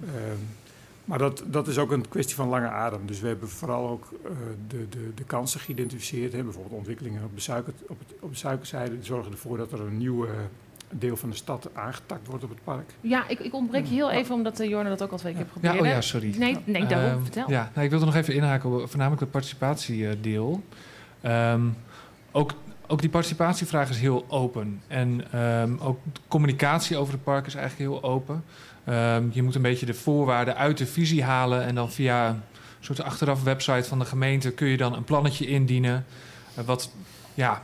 [0.00, 0.38] ehm,
[1.04, 3.06] Maar dat, dat is ook een kwestie van lange adem.
[3.06, 4.30] Dus we hebben vooral ook eh,
[4.68, 6.32] de, de, de kansen geïdentificeerd.
[6.32, 6.42] Hè.
[6.42, 9.80] Bijvoorbeeld ontwikkelingen op de, suiker, op, het, op de suikerzijde die zorgen ervoor dat er
[9.80, 10.30] een nieuw eh,
[10.90, 12.90] deel van de stad aangetakt wordt op het park.
[13.00, 15.42] Ja, ik, ik ontbreek je heel even omdat uh, Jorne dat ook al twee keer
[15.42, 15.78] Ja, probeerde.
[15.78, 16.34] oh ja, sorry.
[16.38, 17.50] Nee, nee daarom, Ehm, vertel.
[17.50, 20.62] Ja, nou, ik wilde nog even inhaken op voornamelijk het participatiedeel.
[21.20, 21.60] Ehm
[22.32, 22.52] ook,
[22.86, 24.82] ook die participatievraag is heel open.
[24.86, 28.44] En ehm, ook de communicatie over het park is eigenlijk heel open.
[28.84, 31.64] Ehm, je moet een beetje de voorwaarden uit de visie halen...
[31.64, 32.42] en dan via een
[32.80, 34.50] soort achteraf website van de gemeente...
[34.50, 36.04] kun je dan een plannetje indienen...
[36.54, 36.90] eh, wat
[37.34, 37.62] ja,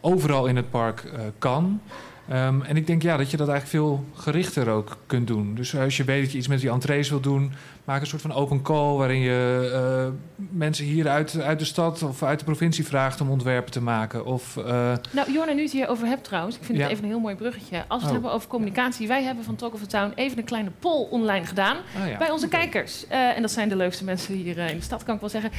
[0.00, 1.80] overal in het park eh, kan...
[2.28, 5.54] Ehm, en ik denk ja, dat je dat eigenlijk veel gerichter ook kunt doen.
[5.54, 7.52] Dus als je weet dat je iets met die entrees wil doen,
[7.84, 10.12] maak een soort van open call waarin je eh,
[10.50, 14.24] mensen hier uit, uit de stad of uit de provincie vraagt om ontwerpen te maken.
[14.26, 16.82] Of eh, Nou, Jorne, nu het hier over hebt trouwens, ik vind Ja.
[16.84, 17.76] het even een heel mooi bruggetje.
[17.76, 18.12] Als we het Oh.
[18.12, 21.46] hebben over communicatie, wij hebben van Talk of the Town even een kleine poll online
[21.46, 21.76] gedaan.
[22.02, 22.18] oh ja.
[22.18, 23.06] Bij onze kijkers.
[23.06, 25.50] Eh, en dat zijn de leukste mensen hier in de stad, kan ik wel zeggen.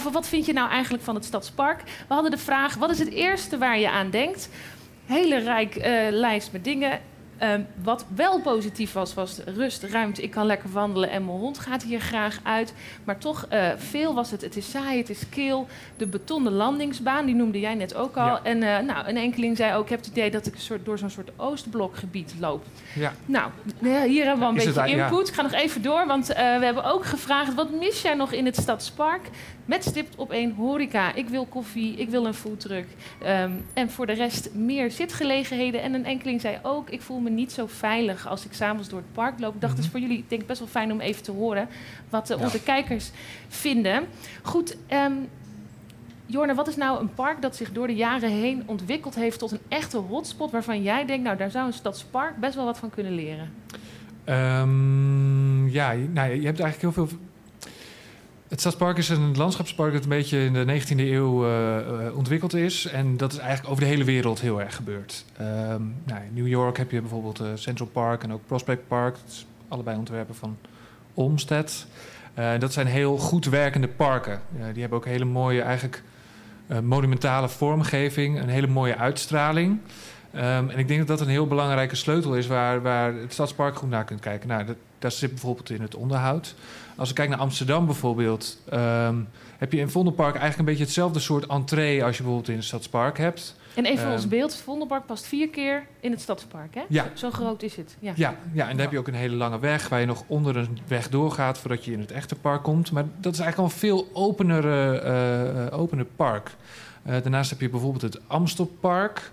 [0.00, 1.82] Van wat vind je nou eigenlijk van het Stadspark?
[2.08, 4.48] We hadden de vraag, wat is het eerste waar je aan denkt?
[5.06, 7.00] Hele rijk eh, lijst met dingen.
[7.38, 10.22] Ehm, wat wel positief was, was rust, ruimte.
[10.22, 12.74] Ik kan lekker wandelen en mijn hond gaat hier graag uit.
[13.04, 14.40] Maar toch, eh, veel was het.
[14.40, 15.66] Het is saai, het is kil.
[15.96, 18.26] De betonnen landingsbaan, die noemde jij net ook al.
[18.26, 18.40] Ja.
[18.42, 20.84] En eh, nou, een enkeling zei ook, ik heb het idee dat ik een soort,
[20.84, 22.64] door zo'n soort Oostblokgebied loop.
[22.94, 23.12] ja.
[23.26, 23.50] Nou,
[24.06, 25.04] hier hebben we al een Is beetje ja.
[25.04, 25.28] input.
[25.28, 27.54] Ik ga nog even door, want we hebben ook gevraagd...
[27.54, 29.30] wat mis jij nog in het Stadspark?
[29.66, 31.14] Met stipt op één horeca.
[31.14, 32.86] Ik wil koffie, ik wil een foodtruck.
[33.22, 35.82] Ehm, en voor de rest meer zitgelegenheden.
[35.82, 36.90] En een enkeling zei ook...
[36.90, 39.54] ik voel me niet zo veilig als ik s'avonds door het park loop.
[39.54, 39.98] Ik dacht, het is Mhm.
[39.98, 41.68] voor jullie denk ik best wel fijn om even te horen...
[42.08, 42.44] wat eh, Ja.
[42.44, 43.10] onze kijkers
[43.48, 44.04] vinden.
[44.42, 45.12] Goed, ehm
[46.28, 49.38] Jorne, wat is nou een park dat zich door de jaren heen ontwikkeld heeft...
[49.38, 51.24] tot een echte hotspot waarvan jij denkt...
[51.24, 53.50] nou, daar zou een Stadspark best wel wat van kunnen leren?
[54.24, 57.08] Ehm, ja, nou, je hebt eigenlijk heel veel.
[58.48, 62.54] Het Stadspark is een landschapspark dat een beetje in de 19e eeuw eh, eh, ontwikkeld
[62.54, 62.86] is.
[62.86, 65.24] En dat is eigenlijk over de hele wereld heel erg gebeurd.
[65.36, 69.16] Ehm, nou, in New York heb je bijvoorbeeld eh, Central Park en ook Prospect Park.
[69.68, 70.56] Allebei ontwerpen van
[71.14, 71.86] Olmsted.
[72.58, 74.40] Dat zijn heel goed werkende parken.
[74.72, 76.02] Die hebben ook hele mooie, eigenlijk
[76.82, 79.78] monumentale vormgeving, een hele mooie uitstraling.
[80.32, 83.76] Ehm, en ik denk dat dat een heel belangrijke sleutel is waar, waar het Stadspark
[83.76, 84.48] goed naar kunt kijken.
[84.48, 86.54] Nou, dat, dat zit bijvoorbeeld in het onderhoud.
[86.96, 89.16] Als ik kijk naar Amsterdam bijvoorbeeld, ehm,
[89.58, 92.64] heb je in Vondelpark eigenlijk een beetje hetzelfde soort entree als je bijvoorbeeld in het
[92.64, 93.54] Stadspark hebt.
[93.74, 94.12] En even Ehm.
[94.12, 96.82] ons beeld, Vondelpark past vier keer in het Stadspark, hè?
[96.88, 97.06] Ja.
[97.14, 97.96] Zo groot is het.
[97.98, 98.12] Ja.
[98.16, 100.56] Ja, ja, en dan heb je ook een hele lange weg waar je nog onder
[100.56, 102.92] een weg doorgaat voordat je in het echte park komt.
[102.92, 106.50] Maar dat is eigenlijk al een veel openere, eh, eh, opener park.
[107.02, 109.30] Eh, daarnaast heb je bijvoorbeeld het Amstelpark.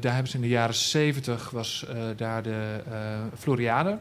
[0.00, 2.80] Daar hebben ze in de jaren 70 was daar de
[3.38, 3.98] Floriade.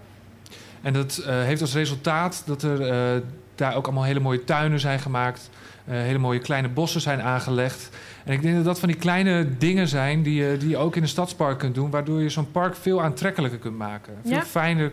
[0.82, 3.22] En dat eh, heeft als resultaat dat er eh,
[3.56, 5.50] daar ook allemaal hele mooie tuinen zijn gemaakt.
[5.86, 7.90] eh, hele mooie kleine bossen zijn aangelegd.
[8.26, 10.96] En ik denk dat dat van die kleine dingen zijn die je, die je ook
[10.96, 14.14] in een stadspark kunt doen, waardoor je zo'n park veel aantrekkelijker kunt maken.
[14.24, 14.44] Veel Ja.
[14.44, 14.92] fijner,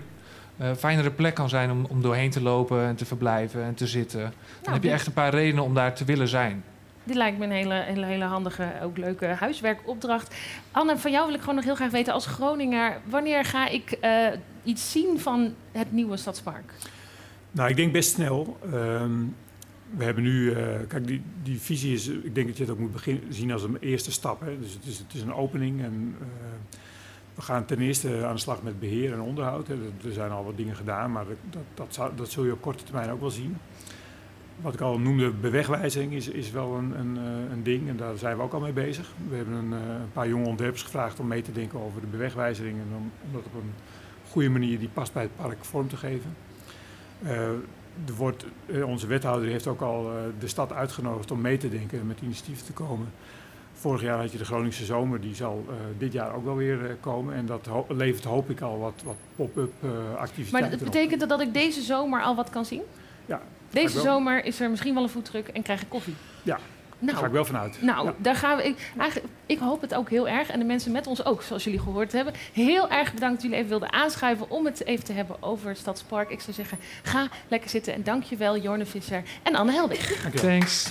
[0.77, 4.21] fijnere plek kan zijn om, om doorheen te lopen en te verblijven en te zitten.
[4.21, 4.31] Dan
[4.63, 6.65] Nou, heb je echt een paar redenen om daar te willen zijn.
[7.07, 10.35] Dit lijkt me een hele, hele, hele handige, ook leuke huiswerkopdracht.
[10.71, 13.01] Anne, van jou wil ik gewoon nog heel graag weten als Groninger...
[13.05, 14.27] wanneer ga ik eh,
[14.63, 16.73] iets zien van het nieuwe Stadspark?
[17.51, 18.59] Nou, ik denk best snel.
[18.73, 19.13] Ehm,
[19.91, 22.79] we hebben nu, eh, kijk, die, die visie is, ik denk dat je het ook
[22.79, 24.41] moet begin, zien als een eerste stap.
[24.41, 24.59] Hè.
[24.61, 26.27] Dus het is, het is een opening en eh,
[27.35, 29.67] we gaan ten eerste aan de slag met beheer en onderhoud.
[29.69, 29.75] Hè.
[29.75, 32.85] Er- zijn al wat dingen gedaan, maar dat, dat, dat, dat zul je op korte
[32.85, 33.57] termijn ook wel zien.
[34.61, 38.17] Wat ik al noemde, bewegwijzering is, is wel een, een, eh, een ding en daar
[38.17, 39.13] zijn we ook al mee bezig.
[39.29, 42.07] We hebben een, eh, een paar jonge ontwerpers gevraagd om mee te denken over de
[42.07, 43.73] bewegwijzering en om, om dat op een
[44.31, 46.37] goede manier die past bij het park vorm te geven.
[47.23, 47.49] Eh,
[48.07, 48.45] er wordt,
[48.85, 52.67] onze wethouder heeft ook al de stad uitgenodigd om mee te denken en met initiatieven
[52.67, 53.07] te komen.
[53.73, 55.67] Vorig jaar had je de Groningse zomer, die zal
[55.99, 57.35] dit jaar ook wel weer komen.
[57.35, 60.93] En dat ho- levert hoop ik al wat, wat pop-up Maar activiteiten het op.
[60.93, 62.83] betekent dat dat ik deze zomer al wat kan zien?
[63.27, 63.43] Ja,
[63.83, 66.15] Deze zomer is er misschien wel een voetdruk en krijg ik koffie.
[66.43, 66.59] Ja,
[66.99, 67.83] Daar Nou, ga ik wel vanuit.
[67.83, 68.15] Nou, Ja.
[68.19, 68.65] daar gaan we.
[68.65, 70.49] Ik, eigenlijk, ik hoop het ook heel erg.
[70.49, 72.35] En de mensen met ons ook, zoals jullie gehoord hebben.
[72.53, 75.79] Heel erg bedankt dat jullie even wilden aanschuiven om het even te hebben over het
[75.79, 76.31] Stadspark.
[76.31, 77.95] Ik zou zeggen, ga lekker zitten.
[77.95, 80.23] En dankjewel Jorne Visser en Anne Helwig.
[80.23, 80.51] Dankjewel.
[80.51, 80.91] Thanks.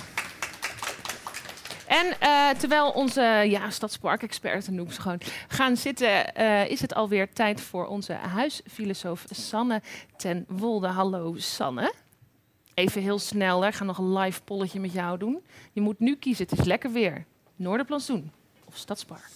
[1.86, 7.32] En eh, terwijl onze ja, Stadspark-experten noem ze gewoon gaan zitten, eh, is het alweer
[7.32, 9.82] tijd voor onze huisfilosoof Sanne
[10.16, 10.86] ten Wolde.
[10.86, 11.92] Hallo Sanne.
[12.76, 13.68] Even heel snel, hè.
[13.68, 15.42] ik ga nog een live polletje met jou doen.
[15.72, 17.24] Je moet nu kiezen, het is lekker weer.
[17.56, 18.30] Noorderplantsoen
[18.64, 19.30] of Stadspark?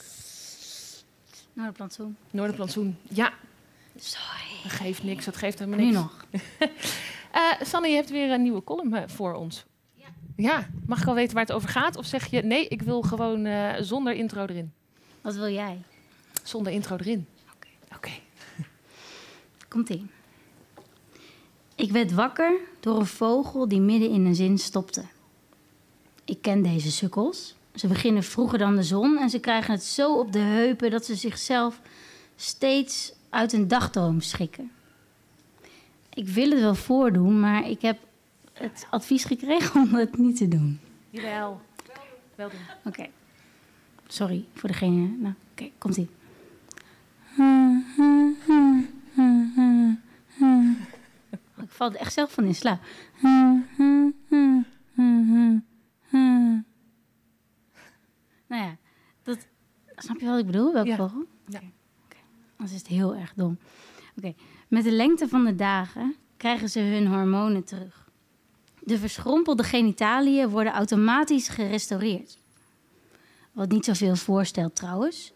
[1.53, 2.17] Nou, de plantsoen.
[2.31, 3.33] Noorderplantsoen, ja.
[3.97, 4.63] Sorry.
[4.63, 5.97] Dat geeft niks, dat geeft helemaal Nu niks.
[5.97, 6.25] nog.
[7.33, 9.65] Eh, Sanne, je hebt weer een nieuwe column eh, voor ons.
[9.95, 10.07] Ja.
[10.37, 10.69] ja.
[10.87, 11.97] Mag ik al weten waar het over gaat?
[11.97, 14.73] Of zeg je, nee, ik wil gewoon eh, zonder intro erin?
[15.21, 15.83] Wat wil jij?
[16.43, 17.27] Zonder intro erin.
[17.97, 18.11] Oké.
[19.69, 20.07] Komt-ie.
[21.81, 25.05] Ik werd wakker door een vogel die midden in een zin stopte.
[26.25, 27.55] Ik ken deze sukkels.
[27.75, 31.05] Ze beginnen vroeger dan de zon en ze krijgen het zo op de heupen dat
[31.05, 31.81] ze zichzelf
[32.37, 34.71] steeds uit een dagdroom schrikken.
[36.15, 37.99] Ik wil het wel voordoen, maar ik heb
[38.53, 40.81] het advies gekregen om het niet te doen.
[41.11, 41.61] Jawel.
[42.35, 42.61] Wel doen.
[42.85, 43.07] Oké.
[44.07, 45.09] Sorry voor degene.
[45.19, 46.09] Nou, oké, komt ie.
[51.81, 52.81] Val er echt zelf van in slaap.
[58.49, 58.77] Nou ja,
[59.23, 59.39] dat,
[59.97, 60.73] snap je wat ik bedoel?
[60.73, 60.97] Welke Ja.
[60.97, 61.25] vogel?
[61.47, 61.61] Ja.
[62.57, 63.59] Anders is het heel erg dom.
[64.17, 64.35] Oké,
[64.69, 68.09] met de lengte van de dagen krijgen ze hun hormonen terug.
[68.81, 72.39] De verschrompelde genitaliën worden automatisch gerestaureerd.
[73.53, 75.33] Wat niet zoveel voorstelt trouwens.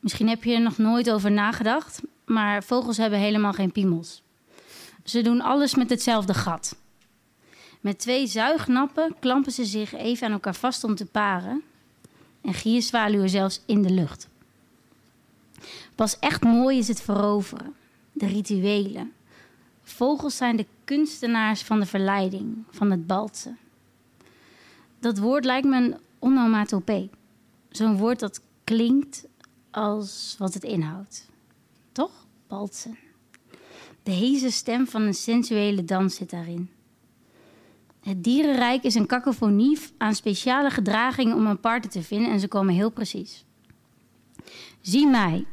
[0.00, 4.22] Misschien heb je er nog nooit over nagedacht, maar vogels hebben helemaal geen piemels.
[5.04, 6.76] Ze doen alles met hetzelfde gat.
[7.80, 11.62] Met twee zuignappen klampen ze zich even aan elkaar vast om te paren.
[12.40, 14.28] En gierzwaluwen zelfs in de lucht.
[15.94, 17.74] Pas echt mooi is het veroveren,
[18.12, 19.12] de rituelen.
[19.82, 23.58] Vogels zijn de kunstenaars van de verleiding, van het balsen.
[24.98, 27.10] Dat woord lijkt me een onomatopee.
[27.70, 29.24] Zo'n woord dat klinkt
[29.70, 31.28] als wat het inhoudt.
[31.92, 32.26] Toch?
[32.46, 32.98] Balsen.
[34.04, 36.70] De heze stem van een sensuele dans zit daarin.
[38.00, 42.48] Het dierenrijk is een kakofonie aan speciale gedragingen om een partner te vinden en ze
[42.48, 43.44] komen heel precies.
[44.80, 45.46] Zie mij,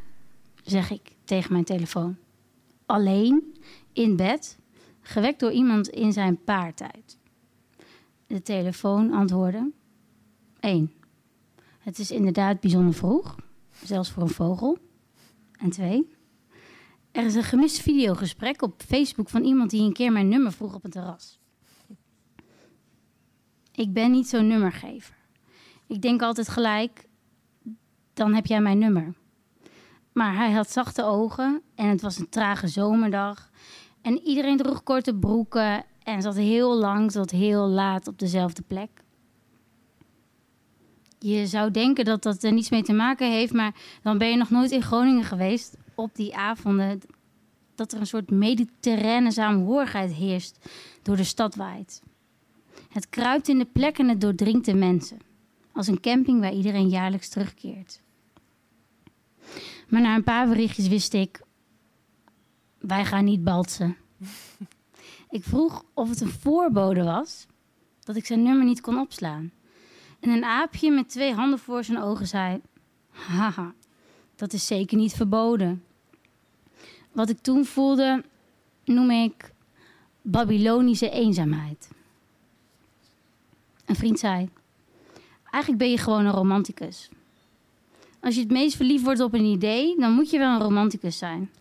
[0.63, 2.17] zeg ik tegen mijn telefoon.
[2.85, 3.57] Alleen,
[3.93, 4.57] in bed,
[5.01, 7.17] gewekt door iemand in zijn paartijd.
[8.27, 9.71] De telefoon antwoordde:
[10.59, 10.91] 1.
[11.79, 13.35] Het is inderdaad bijzonder vroeg,
[13.83, 14.77] zelfs voor een vogel.
[15.51, 16.09] En 2.
[17.11, 20.75] Er is een gemist videogesprek op Facebook van iemand die een keer mijn nummer vroeg
[20.75, 21.39] op een terras.
[23.71, 25.15] Ik ben niet zo'n nummergever.
[25.87, 27.07] Ik denk altijd gelijk,
[28.13, 29.13] dan heb jij mijn nummer.
[30.11, 33.49] Maar hij had zachte ogen en het was een trage zomerdag.
[34.01, 38.89] En iedereen droeg korte broeken en zat heel lang tot heel laat op dezelfde plek.
[41.19, 44.37] Je zou denken dat dat er niets mee te maken heeft, maar dan ben je
[44.37, 47.01] nog nooit in Groningen geweest op die avonden
[47.75, 50.69] dat er een soort mediterrane saamhorigheid heerst
[51.01, 52.01] door de stad waait.
[52.89, 55.17] Het kruipt in de plek en het doordringt de mensen.
[55.73, 58.01] Als een camping waar iedereen jaarlijks terugkeert.
[59.87, 61.41] Maar na een paar berichtjes wist ik...
[62.77, 63.97] Wij gaan niet balsen.
[65.29, 67.45] ik vroeg of het een voorbode was...
[67.99, 69.51] dat ik zijn nummer niet kon opslaan.
[70.19, 72.61] En een aapje met twee handen voor zijn ogen zei...
[73.09, 73.73] Haha,
[74.35, 75.83] dat is zeker niet verboden.
[77.11, 78.23] Wat ik toen voelde,
[78.85, 79.53] noem ik
[80.21, 81.89] Babylonische eenzaamheid.
[83.85, 84.49] Een vriend zei:
[85.43, 87.09] Eigenlijk ben je gewoon een romanticus.
[88.19, 91.17] Als je het meest verliefd wordt op een idee, dan moet je wel een romanticus
[91.17, 91.51] zijn.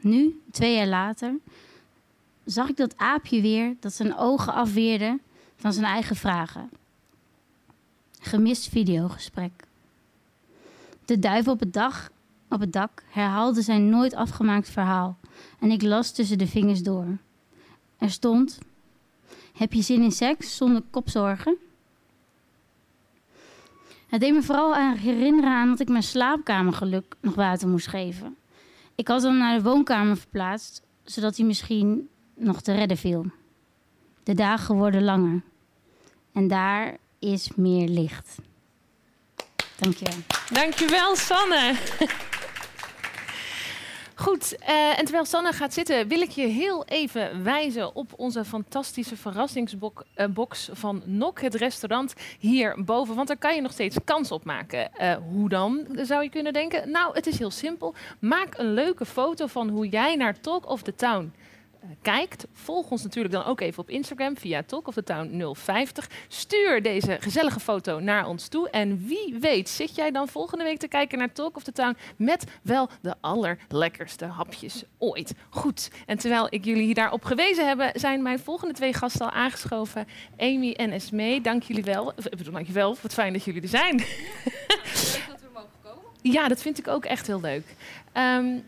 [0.00, 1.38] Nu, twee jaar later,
[2.44, 5.18] zag ik dat aapje weer dat zijn ogen afweerde
[5.56, 6.70] van zijn eigen vragen.
[8.20, 9.52] Gemist videogesprek.
[11.04, 12.10] De duif op het, dag,
[12.48, 15.18] op het dak herhaalde zijn nooit afgemaakt verhaal
[15.60, 17.18] en ik las tussen de vingers door.
[17.98, 18.58] Er stond:
[19.52, 21.56] Heb je zin in seks zonder kopzorgen?
[24.08, 28.36] Het deed me vooral aan herinneren aan dat ik mijn slaapkamergeluk nog water moest geven.
[28.94, 33.26] Ik had hem naar de woonkamer verplaatst, zodat hij misschien nog te redden viel.
[34.22, 35.42] De dagen worden langer.
[36.32, 38.38] En daar is meer licht.
[39.76, 40.18] Dankjewel.
[40.52, 41.74] Dankjewel, Sanne.
[44.18, 48.44] Goed, eh, en terwijl Sanne gaat zitten, wil ik je heel even wijzen op onze
[48.44, 53.14] fantastische verrassingsbox van Nok, het restaurant hierboven.
[53.14, 54.94] Want daar kan je nog steeds kans op maken.
[54.94, 56.90] Eh, hoe dan, zou je kunnen denken?
[56.90, 57.94] Nou, het is heel simpel.
[58.18, 61.47] Maak een leuke foto van hoe jij naar Talk of the Town eh,
[62.02, 62.46] kijkt.
[62.52, 66.10] Volg ons natuurlijk dan ook even op Instagram via Talk of the Town 050.
[66.28, 68.70] Stuur deze gezellige foto naar ons toe.
[68.70, 71.96] En wie weet zit jij dan volgende week te kijken naar Talk of the Town
[72.16, 75.34] met wel de allerlekkerste hapjes ooit.
[75.50, 80.06] Goed, en terwijl ik jullie daarop gewezen heb, zijn mijn volgende twee gasten al aangeschoven.
[80.38, 82.12] Amy en Esmee, dank jullie wel.
[82.16, 82.96] Ik bedoel, dank je wel.
[83.02, 83.96] Wat fijn dat jullie er zijn.
[83.96, 84.06] Leuk
[85.28, 86.02] dat we mogen komen.
[86.22, 87.64] Ja, dat vind ik ook echt heel leuk.
[88.12, 88.58] Ehm,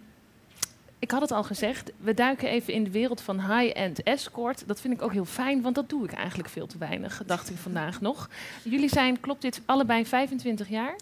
[1.00, 4.62] ik had het al gezegd, we duiken even in de wereld van high-end escort.
[4.66, 7.50] Dat vind ik ook heel fijn, want dat doe ik eigenlijk veel te weinig, dacht
[7.50, 8.28] ik vandaag nog.
[8.62, 10.94] Jullie zijn, klopt dit, allebei 25 jaar?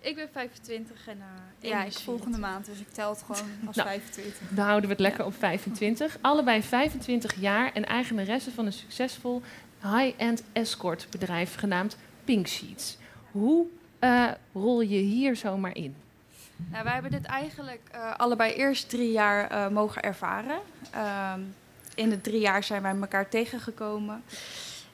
[0.00, 3.76] Ik ben 25 en uh, Ja, ik volgende maand, dus ik tel het gewoon als
[3.76, 3.88] Nou.
[3.88, 4.48] 25.
[4.50, 6.18] Dan houden we het lekker op 25.
[6.20, 9.42] Allebei 25 jaar en eigenaresse van een succesvol
[9.82, 12.96] high-end escort bedrijf genaamd Pink Sheets.
[13.30, 13.66] Hoe
[13.98, 15.94] eh, rol je hier zomaar in?
[16.56, 20.58] Nou, wij hebben dit eigenlijk eh, allebei eerst drie jaar eh, mogen ervaren.
[20.90, 21.40] Ehm,
[21.94, 24.22] in de drie jaar zijn wij elkaar tegengekomen.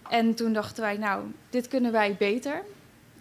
[0.08, 2.62] En toen dachten wij, nou, dit kunnen wij beter.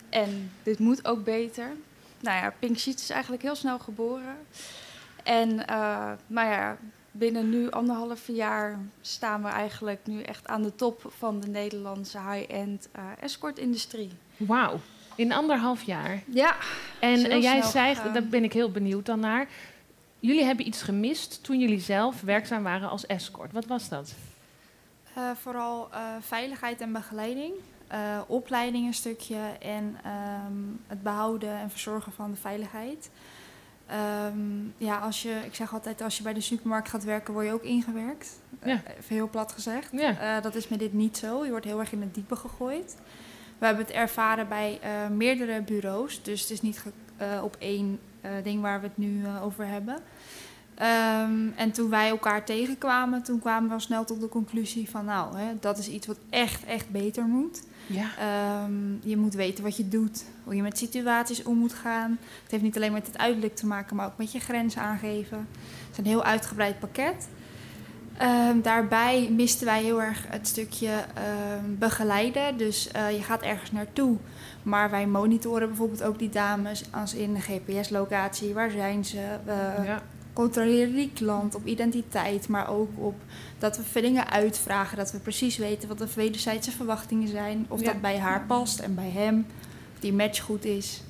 [0.10, 1.72] En dit moet ook beter.
[2.20, 4.38] Nou ja, Pink Sheets is eigenlijk heel snel geboren.
[5.24, 6.78] En uh, maar ja,
[7.12, 12.20] binnen nu anderhalf jaar staan we eigenlijk nu echt aan de top van de Nederlandse
[12.20, 14.12] high-end escort-industrie.
[14.38, 14.80] Wauw,
[15.16, 16.24] in anderhalf jaar.
[16.26, 16.56] Ja.
[17.00, 18.14] En, en jij zei, gegaan.
[18.14, 19.48] daar ben ik heel benieuwd dan naar.
[20.20, 23.52] Jullie hebben iets gemist toen jullie zelf werkzaam waren als escort.
[23.52, 24.14] Wat was dat?
[25.18, 27.54] Uh, vooral uh, veiligheid en begeleiding.
[27.92, 29.98] Uh, opleiding een stukje en
[30.46, 33.10] um, het behouden en verzorgen van de veiligheid.
[34.26, 37.46] Um, ja, als je, ik zeg altijd, als je bij de supermarkt gaat werken, word
[37.46, 38.40] je ook ingewerkt.
[38.64, 38.82] Ja.
[38.98, 39.90] Even heel plat gezegd.
[39.92, 40.42] Ja.
[40.42, 41.44] dat is met dit niet zo.
[41.44, 42.96] Je wordt heel erg in het diepe gegooid.
[43.62, 44.80] We hebben het ervaren bij
[45.12, 46.24] meerdere bureaus.
[46.24, 46.84] Dus het is niet
[47.42, 48.00] op één
[48.44, 49.96] ding waar we het nu over hebben.
[49.96, 55.06] Um, en toen wij elkaar tegenkwamen, toen kwamen we al snel tot de conclusie van,
[55.06, 57.64] nou, hè, dat is iets wat echt, echt beter moet.
[57.86, 58.10] Ja.
[58.64, 62.18] Um, je moet weten wat je doet, hoe je met situaties om moet gaan.
[62.42, 65.38] Het heeft niet alleen met het uiterlijk te maken, maar ook met je grenzen aangeven.
[65.38, 67.28] Het is een heel uitgebreid pakket.
[68.22, 70.90] Um, daarbij misten wij heel erg het stukje
[71.80, 72.58] begeleiden.
[72.58, 74.18] Dus uh, je gaat ergens naartoe,
[74.64, 78.54] maar wij monitoren bijvoorbeeld ook die dames als in een GPS-locatie.
[78.54, 79.18] Waar zijn ze?
[79.86, 80.02] Ja
[80.34, 83.16] controleren die klant op identiteit, maar ook op
[83.60, 87.86] dat we dingen uitvragen, dat we precies weten wat de wederzijdse verwachtingen zijn, of Ja.
[87.86, 89.46] dat bij haar past en bij hem,
[89.94, 91.02] of die match goed is.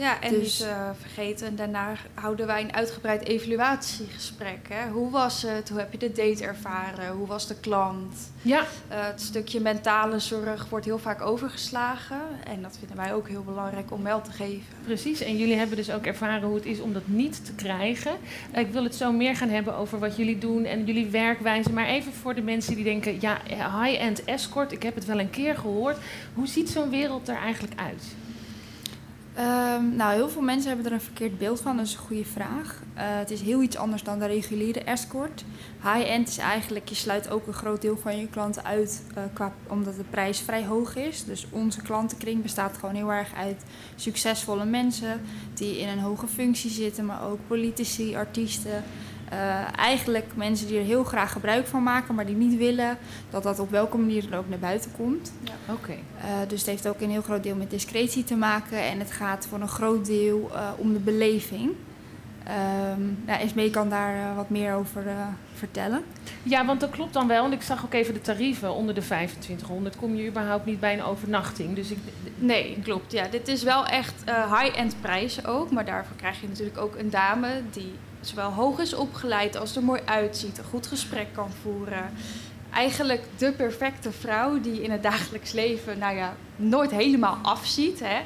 [0.00, 4.58] Ja, en Dus- niet uh, vergeten, daarna houden wij een uitgebreid evaluatiegesprek.
[4.68, 4.90] Hè?
[4.90, 5.68] Hoe was het?
[5.68, 7.12] Hoe heb je de date ervaren?
[7.12, 8.30] Hoe was de klant?
[8.42, 8.66] Ja, Uh,
[9.06, 12.20] het stukje mentale zorg wordt heel vaak overgeslagen.
[12.46, 14.62] En dat vinden wij ook heel belangrijk om wel te geven.
[14.84, 15.20] precies.
[15.20, 18.12] En jullie hebben dus ook ervaren hoe het is om dat niet te krijgen.
[18.50, 21.72] Eh, ik wil het zo meer gaan hebben over wat jullie doen en jullie werkwijze.
[21.72, 23.38] Maar even voor de mensen die denken, ja,
[23.82, 25.96] high-end escort, ik heb het wel een keer gehoord.
[26.34, 28.04] Hoe ziet zo'n wereld er eigenlijk uit?
[29.34, 31.76] Ehm, nou, heel veel mensen hebben er een verkeerd beeld van.
[31.76, 32.82] Dat is een goede vraag.
[32.94, 35.44] Eh, het is heel iets anders dan de reguliere escort.
[35.82, 39.96] High-end is eigenlijk, je sluit ook een groot deel van je klanten uit, qua, omdat
[39.96, 41.24] de prijs vrij hoog is.
[41.24, 43.62] Dus onze klantenkring bestaat gewoon heel erg uit
[43.96, 45.20] succesvolle mensen
[45.54, 48.84] die in een hoge functie zitten, maar ook politici, artiesten.
[49.30, 52.98] Eh, eigenlijk mensen die er heel graag gebruik van maken, maar die niet willen
[53.30, 55.32] dat dat op welke manier dan ook naar buiten komt.
[55.68, 55.92] Oké.
[55.92, 58.82] Uh, dus het heeft ook een heel groot deel met discretie te maken.
[58.82, 61.70] En het gaat voor een groot deel uh, om de beleving.
[62.94, 65.04] Um, nou, Esmee kan daar wat meer over
[65.54, 66.02] vertellen.
[66.42, 67.42] Ja, want dat klopt dan wel.
[67.42, 69.96] Want ik zag ook even de tarieven onder de 2500.
[69.96, 71.74] Kom je überhaupt niet bij een overnachting.
[71.74, 71.98] Dus ik,
[72.38, 73.12] Nee, klopt.
[73.12, 75.70] Ja, dit is wel echt high-end prijzen ook.
[75.70, 79.82] Maar daarvoor krijg je natuurlijk ook een dame die zowel hoog is opgeleid als er
[79.82, 82.10] mooi uitziet, een goed gesprek kan voeren.
[82.74, 88.00] Eigenlijk de perfecte vrouw die in het dagelijks leven, nou ja, nooit helemaal afziet.
[88.04, 88.18] Hè.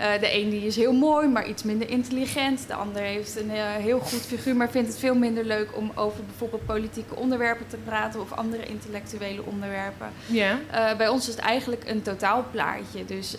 [0.00, 2.66] Uh, de een die is heel mooi, maar iets minder intelligent.
[2.66, 5.92] De ander heeft een uh, heel goed figuur, maar vindt het veel minder leuk om
[5.94, 10.10] over bijvoorbeeld politieke onderwerpen te praten of andere intellectuele onderwerpen.
[10.26, 10.58] Ja.
[10.72, 13.04] Uh, bij ons is het eigenlijk een totaalplaatje.
[13.04, 13.36] Dus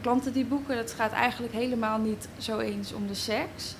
[0.00, 3.74] klanten die boeken, dat gaat eigenlijk helemaal niet zo eens om de seks.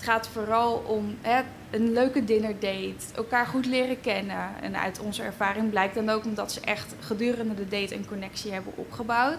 [0.00, 4.48] Het gaat vooral om hè, een leuke dinnerdate, elkaar goed leren kennen.
[4.60, 8.52] En uit onze ervaring blijkt dan ook omdat ze echt gedurende de date een connectie
[8.52, 9.38] hebben opgebouwd.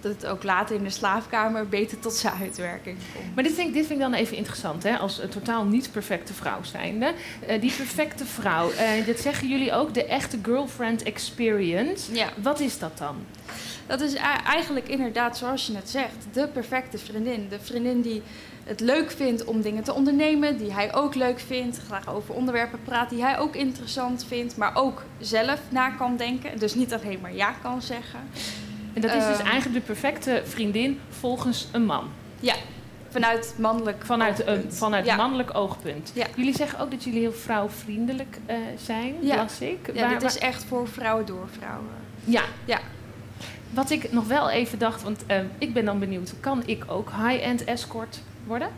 [0.00, 3.34] Dat het ook later in de slaapkamer beter tot zijn uitwerking komt.
[3.34, 4.98] Maar dit vind, ik, dit vind ik dan even interessant, hè?
[4.98, 7.12] als een totaal niet perfecte vrouw zijnde.
[7.48, 12.14] Uh, die perfecte vrouw, uh, dat zeggen jullie ook, de echte girlfriend experience.
[12.14, 12.28] Ja.
[12.42, 13.16] Wat is dat dan?
[13.86, 14.14] Dat is
[14.46, 17.46] eigenlijk inderdaad, zoals je net zegt, de perfecte vriendin.
[17.48, 18.22] De vriendin die
[18.64, 22.78] het leuk vindt om dingen te ondernemen, die hij ook leuk vindt, graag over onderwerpen
[22.84, 26.58] praat die hij ook interessant vindt, maar ook zelf na kan denken.
[26.58, 28.20] Dus niet alleen maar ja kan zeggen.
[28.92, 32.04] En dat is dus Ehm, eigenlijk de perfecte vriendin volgens een man.
[32.40, 32.54] Ja,
[33.08, 34.74] vanuit mannelijk Vanuit, een, oogpunt.
[34.76, 35.16] vanuit ja.
[35.16, 36.10] mannelijk oogpunt.
[36.14, 36.26] Ja.
[36.36, 39.36] Jullie zeggen ook dat jullie heel vrouwvriendelijk uh, zijn, Ja.
[39.36, 39.90] las ik.
[39.94, 41.88] Ja, Waar- dit is echt voor vrouwen door vrouwen.
[42.24, 42.42] Ja.
[42.64, 42.78] Ja.
[43.70, 47.10] Wat ik nog wel even dacht, want uh, ik ben dan benieuwd, kan ik ook
[47.10, 48.68] high-end escort worden?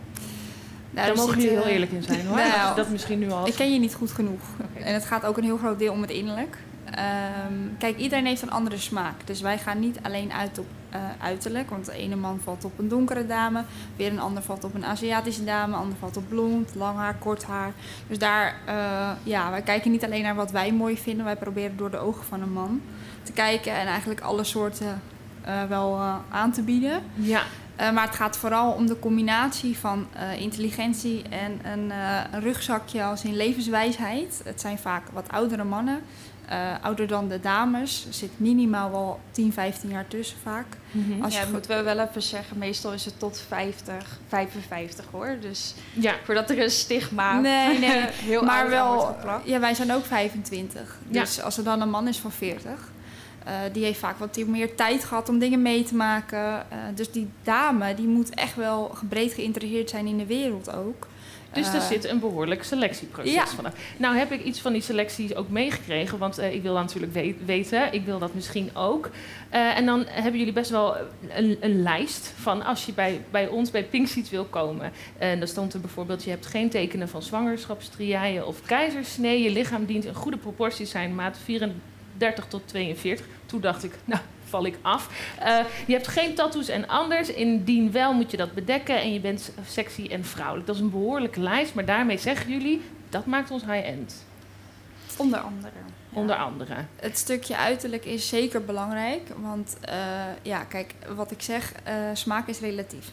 [0.90, 2.36] Nou, Daar mogen jullie zitten- heel eerlijk in zijn hoor.
[2.56, 3.46] Nou, dat misschien nu al.
[3.46, 4.40] Ik ken je niet goed genoeg.
[4.82, 6.56] En het gaat ook een heel groot deel om het innerlijk.
[6.94, 9.26] Ehm, kijk, iedereen heeft een andere smaak.
[9.26, 11.70] Dus wij gaan niet alleen uit op eh, uiterlijk.
[11.70, 13.64] Want de ene man valt op een donkere dame.
[13.96, 15.76] Weer een ander valt op een Aziatische dame.
[15.76, 17.72] Ander valt op blond, lang haar, kort haar.
[18.08, 21.24] Dus daar, eh, ja, wij kijken niet alleen naar wat wij mooi vinden.
[21.24, 22.80] Wij proberen door de ogen van een man
[23.22, 23.72] te kijken.
[23.72, 25.02] En eigenlijk alle soorten
[25.42, 27.02] eh, wel aan te bieden.
[27.14, 27.42] Ja.
[27.76, 30.06] Maar het gaat vooral om de combinatie van
[30.38, 31.92] intelligentie en een,
[32.32, 34.40] een rugzakje als in levenswijsheid.
[34.44, 36.02] Het zijn vaak wat oudere mannen,
[36.48, 38.04] eh, ouder dan de dames.
[38.08, 40.66] Er zit minimaal wel 10, 15 jaar tussen vaak.
[40.90, 41.22] Mhm.
[41.22, 42.58] Als ja, je moeten we wel even zeggen.
[42.58, 45.36] Meestal is het tot 50, 55 hoor.
[45.40, 46.14] Dus Ja.
[46.24, 48.00] voordat er een stigma Nee, nee.
[48.30, 50.98] heel maar wel, ja, wij zijn ook 25.
[51.08, 51.20] Ja.
[51.20, 52.90] Dus als er dan een man is van 40,
[53.44, 56.70] eh, die heeft vaak wat meer tijd gehad om dingen mee te maken.
[56.70, 61.06] Eh, dus die dame, die moet echt wel breed geïnteresseerd zijn in de wereld ook.
[61.52, 63.46] Dus er Eh, zit een behoorlijk selectieproces Ja.
[63.46, 63.72] vanaf.
[63.96, 67.34] Nou heb ik iets van die selecties ook meegekregen, want eh, ik wil natuurlijk we-
[67.44, 69.10] weten, ik wil dat misschien ook.
[69.50, 70.96] Eh, en dan hebben jullie best wel
[71.28, 74.00] een, een lijst van als je bij, bij ons bij Pink
[74.30, 74.92] wil komen.
[75.18, 79.42] En dan stond er bijvoorbeeld, je hebt geen tekenen van zwangerschapstriaien of keizersnee.
[79.42, 83.26] Je lichaam dient in goede proporties zijn, maat 34 tot 42.
[83.46, 84.20] Toen dacht ik, nou
[84.52, 85.08] val ik af.
[85.38, 87.28] Eh, je hebt geen tattoos en anders.
[87.28, 90.66] Indien wel moet je dat bedekken en je bent sexy en vrouwelijk.
[90.66, 94.24] Dat is een behoorlijke lijst, maar daarmee zeggen jullie, dat maakt ons high-end.
[95.16, 95.72] Onder andere.
[96.12, 96.74] Onder andere.
[96.96, 99.28] Het stukje uiterlijk is zeker belangrijk.
[99.36, 99.96] Want eh,
[100.42, 103.12] ja, kijk, wat ik zeg, eh, smaak is relatief.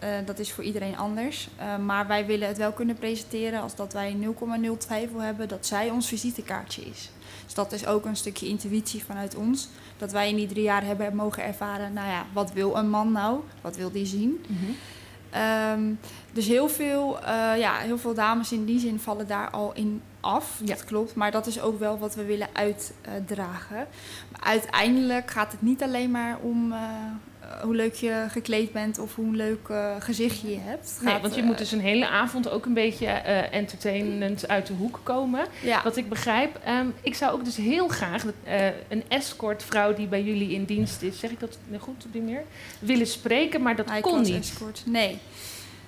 [0.00, 1.48] Eh, dat is voor iedereen anders.
[1.56, 5.66] Eh, maar wij willen het wel kunnen presenteren als dat wij 0,0 twijfel hebben dat
[5.66, 7.10] zij ons visitekaartje is.
[7.44, 9.68] Dus dat is ook een stukje intuïtie vanuit ons.
[9.96, 13.12] Dat wij in die drie jaar hebben mogen ervaren, nou ja, wat wil een man
[13.12, 13.40] nou?
[13.60, 14.44] Wat wil die zien?
[15.30, 15.92] Ehm,
[16.32, 20.02] dus heel veel, eh, ja, heel veel dames in die zin vallen daar al in
[20.20, 20.60] af.
[20.64, 21.14] Dat klopt.
[21.14, 23.86] Maar dat is ook wel wat we willen uitdragen.
[24.40, 26.74] Uiteindelijk gaat het niet alleen maar om
[27.62, 30.98] hoe leuk je gekleed bent of hoe een leuk eh, gezichtje je hebt.
[31.00, 34.48] Nee, gaat, want je eh, moet dus een hele avond ook een beetje eh entertainend
[34.48, 35.46] uit de hoek komen.
[35.62, 35.80] Ja.
[35.84, 36.58] Wat ik begrijp.
[36.64, 41.02] Ehm, ik zou ook dus heel graag eh, een escortvrouw die bij jullie in dienst
[41.02, 42.42] is, zeg ik dat goed op die manier,
[42.78, 44.34] willen spreken, maar dat kon niet.
[44.34, 44.82] Escort.
[44.86, 45.18] Nee.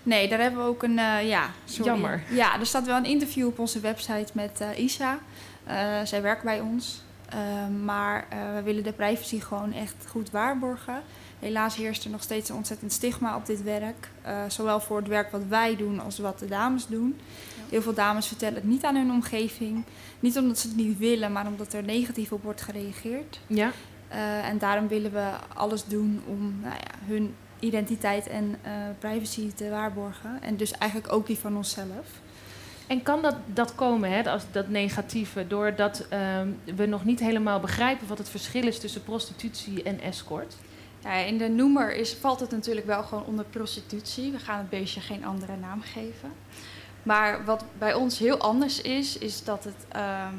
[0.03, 1.91] Nee, daar hebben we ook een, eh, ja, sorry.
[1.91, 2.23] Jammer.
[2.31, 5.19] Ja, er staat wel een interview op onze website met eh, Isa.
[5.65, 7.03] Eh, zij werkt bij ons.
[7.33, 11.03] Eh, maar eh, we willen de privacy gewoon echt goed waarborgen.
[11.39, 14.09] Helaas heerst er nog steeds een ontzettend stigma op dit werk.
[14.23, 17.21] Eh, zowel voor het werk wat wij doen als wat de dames doen.
[17.69, 19.85] Heel veel dames vertellen het niet aan hun omgeving.
[20.21, 23.41] Niet omdat ze het niet willen, maar omdat er negatief op wordt gereageerd.
[23.47, 23.71] Ja.
[24.09, 28.57] Eh, en daarom willen we alles doen om nou ja, hun identiteit en
[28.99, 30.43] privacy te waarborgen.
[30.43, 32.21] En dus eigenlijk ook die van onszelf.
[32.93, 37.61] En kan dat, dat komen, hè, als dat negatieve, doordat ehm, we nog niet helemaal
[37.61, 40.57] begrijpen wat het verschil is tussen prostitutie en escort?
[41.03, 44.31] Ja, in de noemer is, valt het natuurlijk wel gewoon onder prostitutie.
[44.31, 46.33] We gaan het beestje geen andere naam geven.
[47.03, 49.87] Maar wat bij ons heel anders is, is dat het...
[49.89, 50.35] ehm,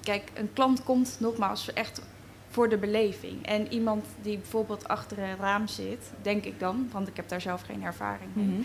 [0.00, 2.02] kijk, een klant komt nogmaals echt
[2.48, 3.46] voor de beleving.
[3.46, 7.40] En iemand die bijvoorbeeld achter een raam zit, denk ik dan, want ik heb daar
[7.40, 8.44] zelf geen ervaring mee...
[8.44, 8.62] Mhm.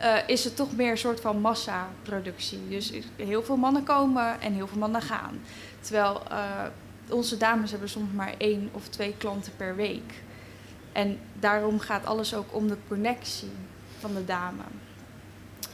[0.00, 2.68] Eh, is het toch meer een soort van massaproductie.
[2.68, 5.40] Dus heel veel mannen komen en heel veel mannen gaan.
[5.80, 6.64] Terwijl eh,
[7.08, 10.22] onze dames hebben soms maar één of twee klanten per week.
[10.92, 13.50] En daarom gaat alles ook om de connectie
[13.98, 14.62] van de dame.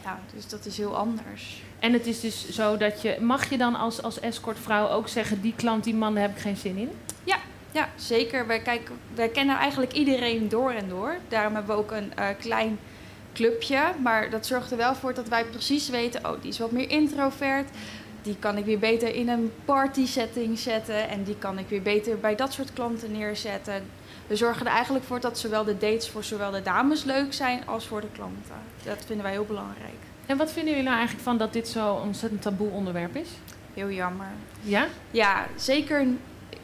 [0.03, 1.63] Ja, dus dat is heel anders.
[1.79, 5.41] En het is dus zo dat je, mag je dan als, als escortvrouw ook zeggen,
[5.41, 6.91] die klant, die man, daar heb ik geen zin in?
[7.25, 7.39] Ja,
[7.73, 8.47] ja zeker.
[8.47, 11.17] Wij, kijken, wij kennen eigenlijk iedereen door en door.
[11.29, 12.79] Daarom hebben we ook een eh, klein
[13.37, 13.81] clubje.
[14.03, 16.27] Maar dat zorgt er wel voor dat wij precies weten...
[16.31, 17.69] oh, die is wat meer introvert.
[18.23, 21.09] Die kan ik weer beter in een party setting zetten.
[21.09, 23.83] En die kan ik weer beter bij dat soort klanten neerzetten.
[24.27, 27.67] We zorgen er eigenlijk voor dat zowel de dates voor zowel de dames leuk zijn...
[27.67, 28.55] als voor de klanten.
[28.85, 30.01] Dat vinden wij heel belangrijk.
[30.27, 33.29] En wat vinden jullie nou eigenlijk van dat dit zo'n ontzettend taboe onderwerp is?
[33.75, 34.31] Heel jammer.
[34.63, 34.87] Ja?
[35.11, 36.07] Ja, zeker.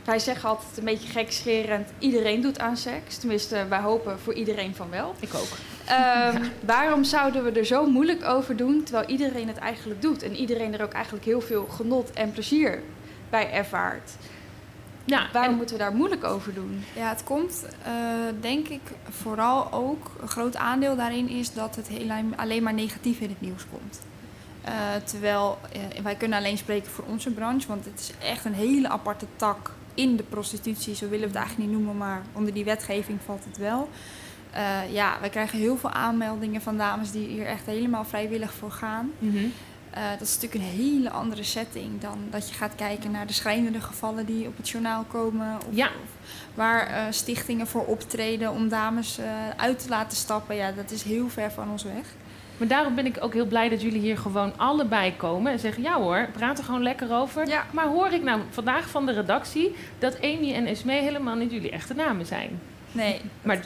[0.04, 3.16] Wij zeggen altijd een beetje gekscherend, iedereen doet aan seks.
[3.16, 5.14] Tenminste, wij hopen voor iedereen van wel.
[5.20, 5.48] Ik ook.
[5.86, 10.22] Ehm, Waarom zouden we er zo moeilijk over doen, terwijl iedereen het eigenlijk doet?
[10.22, 12.82] En iedereen er ook eigenlijk heel veel genot en plezier
[13.30, 14.10] bij ervaart.
[15.04, 16.84] Ja, Waarom moeten we daar moeilijk over doen?
[16.96, 17.92] Ja, het komt eh,
[18.40, 18.80] denk ik
[19.10, 23.40] vooral ook een groot aandeel daarin is dat het heel, alleen maar negatief in het
[23.40, 24.00] nieuws komt.
[24.62, 24.72] Eh,
[25.04, 28.88] terwijl eh, wij kunnen alleen spreken voor onze branche, want het is echt een hele
[28.88, 30.94] aparte tak in de prostitutie.
[30.94, 33.88] Zo willen we het eigenlijk niet noemen, maar onder die wetgeving valt het wel.
[34.52, 38.70] Eh, ja, wij krijgen heel veel aanmeldingen van dames die hier echt helemaal vrijwillig voor
[38.70, 39.10] gaan.
[39.18, 39.36] Mhm.
[39.90, 43.32] Eh, dat is natuurlijk een hele andere setting dan dat je gaat kijken naar de
[43.32, 45.56] schrijnende gevallen die op het journaal komen.
[45.56, 45.86] Of, Ja.
[45.86, 49.18] of waar eh, stichtingen voor optreden om dames
[49.56, 50.56] uit te laten stappen.
[50.56, 52.04] Ja, dat is heel ver van ons weg.
[52.56, 55.82] Maar daarom ben ik ook heel blij dat jullie hier gewoon allebei komen en zeggen:
[55.82, 57.48] ja hoor, praat er gewoon lekker over.
[57.48, 57.64] Ja.
[57.70, 61.70] Maar hoor ik nou vandaag van de redactie dat Amy en Esmee helemaal niet jullie
[61.70, 62.60] echte namen zijn?
[62.92, 63.60] Nee, Maar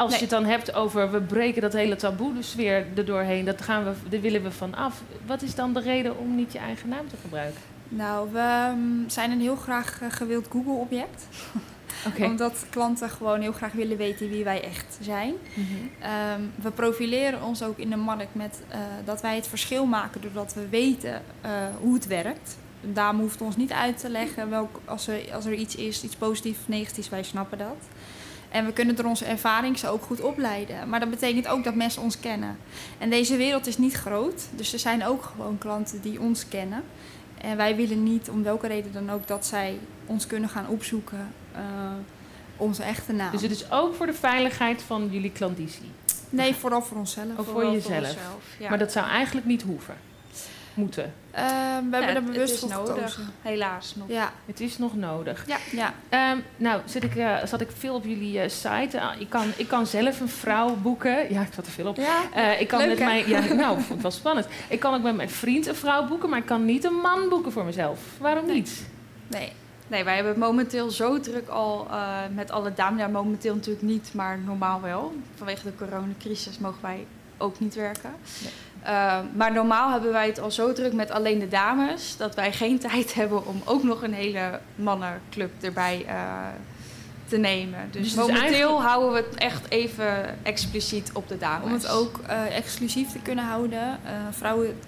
[0.00, 0.18] als Nee.
[0.18, 3.62] je het dan hebt over we breken dat hele taboe de sfeer er doorheen, dat
[3.62, 5.02] gaan we, daar willen we van af.
[5.26, 7.60] Wat is dan de reden om niet je eigen naam te gebruiken?
[7.88, 11.26] Nou, we mm, zijn een heel graag eh, gewild Google-object.
[12.20, 15.34] Omdat klanten gewoon heel graag willen weten wie wij echt zijn.
[15.54, 15.66] Mhm.
[16.00, 20.20] Ehm, we profileren ons ook in de markt met eh, dat wij het verschil maken
[20.20, 22.56] doordat we weten eh, hoe het werkt.
[22.80, 26.16] Dame hoeft ons niet uit te leggen welk, als, er, als er iets is, iets
[26.16, 27.88] positiefs of negatiefs, wij snappen dat.
[28.50, 30.88] En we kunnen door onze ervaring ze ook goed opleiden.
[30.88, 32.58] Maar dat betekent ook dat mensen ons kennen.
[32.98, 36.82] En deze wereld is niet groot, dus er zijn ook gewoon klanten die ons kennen.
[37.40, 41.32] En wij willen niet, om welke reden dan ook, dat zij ons kunnen gaan opzoeken.
[41.54, 41.60] eh,
[42.56, 43.30] onze echte naam.
[43.30, 45.90] Dus het is ook voor de veiligheid van jullie klandizie.
[46.30, 47.38] Nee, vooral voor onszelf.
[47.38, 47.98] Ook voor jezelf.
[47.98, 48.68] onszelf, ja.
[48.68, 49.94] Maar dat zou eigenlijk niet hoeven.
[50.74, 51.12] Moeten.
[51.30, 52.94] Ehm, we hebben er het bewust voor nodig.
[52.94, 53.32] gekozen.
[53.42, 54.08] Helaas nog.
[54.08, 55.44] Ja, Het is nog nodig.
[55.46, 55.94] ja, ja.
[56.08, 59.00] Ehm, nou, zit ik, eh, zat ik veel op jullie eh, site.
[59.00, 61.32] Ah, ik, kan, ik kan zelf een vrouw boeken.
[61.32, 61.96] Ja, ik zat er veel op.
[61.96, 62.22] ja.
[62.34, 63.04] Eh, ik kan Leuk, met hè?
[63.04, 64.46] mijn, ja, nou, vond ik wel spannend.
[64.68, 67.28] Ik kan ook met mijn vriend een vrouw boeken, maar ik kan niet een man
[67.28, 68.00] boeken voor mezelf.
[68.18, 68.86] Waarom niet?
[69.26, 69.52] Nee.
[69.86, 73.00] Nee, wij hebben het momenteel zo druk al eh, met alle dames.
[73.00, 75.12] Ja, momenteel natuurlijk niet, maar normaal wel.
[75.34, 77.06] Vanwege de coronacrisis mogen wij
[77.38, 78.10] ook niet werken.
[78.82, 82.16] Eh, maar normaal hebben wij het al zo druk met alleen de dames...
[82.16, 86.14] dat wij geen tijd hebben om ook nog een hele mannenclub erbij eh,
[87.28, 87.78] te nemen.
[87.90, 91.66] Dus, Dus momenteel eigenlijk- houden we het echt even expliciet op de dames.
[91.66, 93.98] Om het ook eh, exclusief te kunnen houden.
[94.30, 94.78] Vrouwen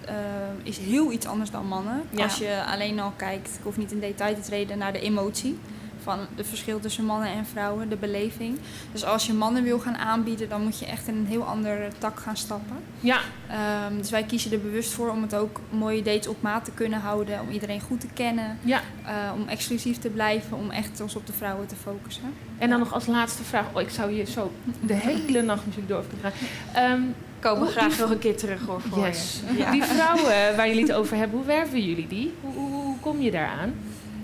[0.63, 2.03] is heel iets anders dan mannen.
[2.09, 2.23] Ja.
[2.23, 5.59] Als je alleen al kijkt, ik hoef niet in detail te treden, naar de emotie.
[6.03, 8.57] Van het verschil tussen mannen en vrouwen, de beleving.
[8.91, 11.87] Dus als je mannen wil gaan aanbieden, dan moet je echt in een heel andere
[11.97, 12.77] tak gaan stappen.
[12.99, 16.65] Ja, Ehm, dus wij kiezen er bewust voor om het ook mooie dates op maat
[16.65, 17.39] te kunnen houden.
[17.41, 18.57] Om iedereen goed te kennen.
[18.61, 18.81] ja.
[19.05, 20.57] eh, om exclusief te blijven.
[20.57, 22.23] Om echt ons op de vrouwen te focussen.
[22.57, 23.65] En dan nog als laatste vraag.
[23.73, 24.51] Oh, ik zou hier zo
[24.81, 26.47] de hele nacht misschien door kunnen gaan.
[26.83, 27.01] Ehm,
[27.39, 29.41] komen graag die- nog een keer terug hoor, voor yes.
[29.51, 29.57] je.
[29.57, 29.71] Ja.
[29.71, 32.33] Die vrouwen waar jullie het over hebben, hoe werven jullie die?
[32.41, 33.73] Hoe, hoe, hoe kom je daaraan?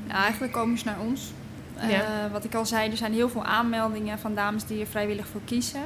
[0.08, 1.32] Ja, eigenlijk komen ze naar ons.
[1.80, 2.30] Eh, Ja.
[2.32, 5.42] Wat ik al zei, er zijn heel veel aanmeldingen van dames die er vrijwillig voor
[5.46, 5.84] kiezen.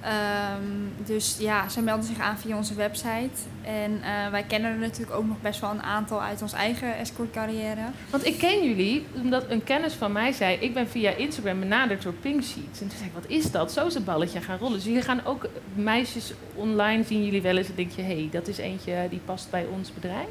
[0.00, 3.30] Ehm, dus ja, ze melden zich aan via onze website.
[3.62, 6.96] En eh, wij kennen er natuurlijk ook nog best wel een aantal uit onze eigen
[6.96, 7.80] escortcarrière.
[8.10, 10.56] Want ik ken jullie omdat een kennis van mij zei...
[10.60, 12.80] ik ben via Instagram benaderd door Pink Sheets.
[12.80, 13.72] En toen zei ik, wat is dat?
[13.72, 14.76] Zo is het balletje gaan rollen.
[14.76, 17.68] Dus jullie gaan ook meisjes online zien jullie wel eens...
[17.68, 20.28] en denk je, hé, hey, dat is eentje die past bij ons bedrijf?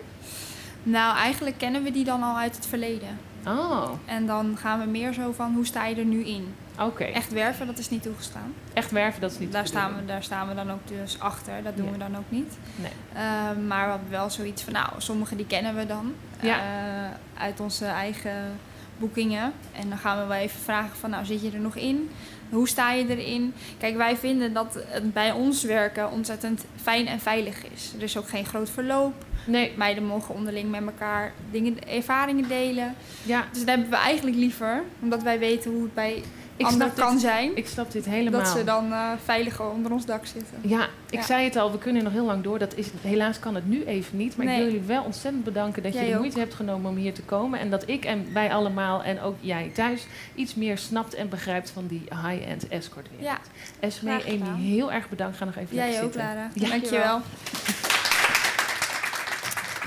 [0.84, 3.18] Nou, eigenlijk kennen we die dan al uit het verleden.
[3.48, 6.54] Oh, En dan gaan we meer zo van, hoe sta je er nu in?
[6.82, 7.04] oké.
[7.04, 8.54] Echt werven, dat is niet toegestaan.
[8.74, 11.20] Echt werven, dat is niet Daar de staan, we, daar staan we dan ook dus
[11.20, 11.64] achter.
[11.64, 11.92] Dat doen Ja.
[11.92, 12.58] we dan ook niet.
[12.76, 12.92] Nee.
[13.14, 16.14] Ehm, maar we hebben wel zoiets van, nou, sommige die kennen we dan.
[16.42, 16.58] Ja.
[16.58, 18.60] eh, uit onze eigen
[19.00, 19.54] boekingen.
[19.72, 22.10] En dan gaan we wel even vragen van, nou, zit je er nog in?
[22.50, 23.54] Hoe sta je erin?
[23.78, 27.94] Kijk, wij vinden dat het bij ons werken ontzettend fijn en veilig is.
[27.98, 29.14] Er is ook geen groot verloop.
[29.46, 32.96] Nee, Meiden mogen onderling met elkaar dingen, ervaringen delen.
[33.24, 34.84] ja, Dus dat hebben we eigenlijk liever.
[35.02, 36.24] Omdat wij weten hoe het bij
[36.66, 37.52] snap, kan dit, zijn.
[37.56, 38.40] ik snap dit helemaal.
[38.44, 40.58] Dat ze dan eh, veiliger onder ons dak zitten.
[40.62, 41.22] Ja, ik Ja.
[41.26, 42.60] zei het al, we kunnen nog heel lang door.
[42.60, 44.38] Dat is, helaas kan het nu even niet.
[44.38, 46.20] Maar ik wil jullie wel ontzettend bedanken dat je Jij de ook.
[46.20, 47.60] moeite hebt genomen om hier te komen.
[47.60, 50.06] En dat ik en wij allemaal en ook jij thuis
[50.36, 53.28] iets meer snapt en begrijpt van die high-end escort wereld.
[53.30, 53.40] Ja,
[53.80, 54.48] Esmee, gedaan.
[54.54, 55.38] Amy, heel erg bedankt.
[55.38, 56.30] Ga nog even jij lekker ook, zitten.
[56.34, 56.50] Lara.
[56.54, 56.70] Ja.
[56.70, 57.22] Dankjewel.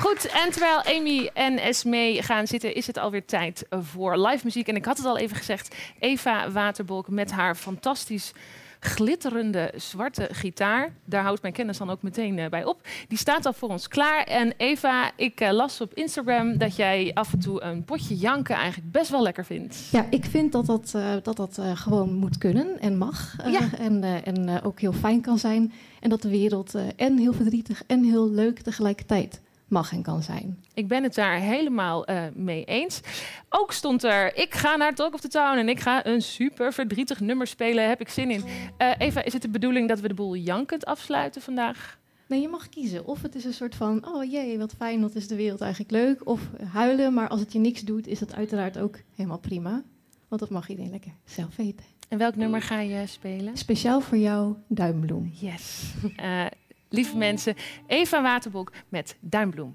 [0.00, 4.68] Goed, en terwijl Amy en Esmee gaan zitten, is het alweer tijd voor live muziek.
[4.68, 8.32] En ik had het al even gezegd, Eva Waterbolk met haar fantastisch
[8.80, 10.92] glitterende zwarte gitaar.
[11.04, 12.80] Daar houdt mijn kennis dan ook meteen eh, bij op.
[13.08, 14.24] Die staat al voor ons klaar.
[14.24, 18.54] En Eva, ik eh, las op Instagram dat jij af en toe een potje janken
[18.54, 19.88] eigenlijk best wel lekker vindt.
[19.90, 23.36] Ja, ik vind dat dat, eh, dat, dat gewoon moet kunnen en mag.
[23.46, 23.68] Ja.
[23.78, 25.72] En, en ook heel fijn kan zijn.
[26.00, 29.40] En dat de wereld en heel verdrietig en heel leuk tegelijkertijd
[29.70, 30.64] mag en kan zijn.
[30.74, 33.00] Ik ben het daar helemaal eh, mee eens.
[33.48, 36.72] Ook stond er, ik ga naar Talk of the Town en ik ga een super
[36.72, 37.88] verdrietig nummer spelen.
[37.88, 38.44] Heb ik zin in.
[38.76, 41.98] Eh, Eva, is het de bedoeling dat we de boel jankend afsluiten vandaag?
[42.26, 43.06] Nee, je mag kiezen.
[43.06, 45.90] Of het is een soort van, oh jee, wat fijn, wat is de wereld eigenlijk
[45.90, 46.28] leuk.
[46.28, 46.40] Of
[46.72, 49.82] huilen, maar als het je niks doet, is dat uiteraard ook helemaal prima.
[50.28, 51.84] Want dat mag iedereen lekker zelf weten.
[52.08, 53.56] En welk nummer ga je spelen?
[53.56, 55.30] Speciaal voor jou, Duimbloem.
[55.40, 55.92] Yes.
[56.20, 56.46] Uh,
[56.90, 57.54] lieve mensen,
[57.86, 59.74] Eva Waterbok met Duimbloem.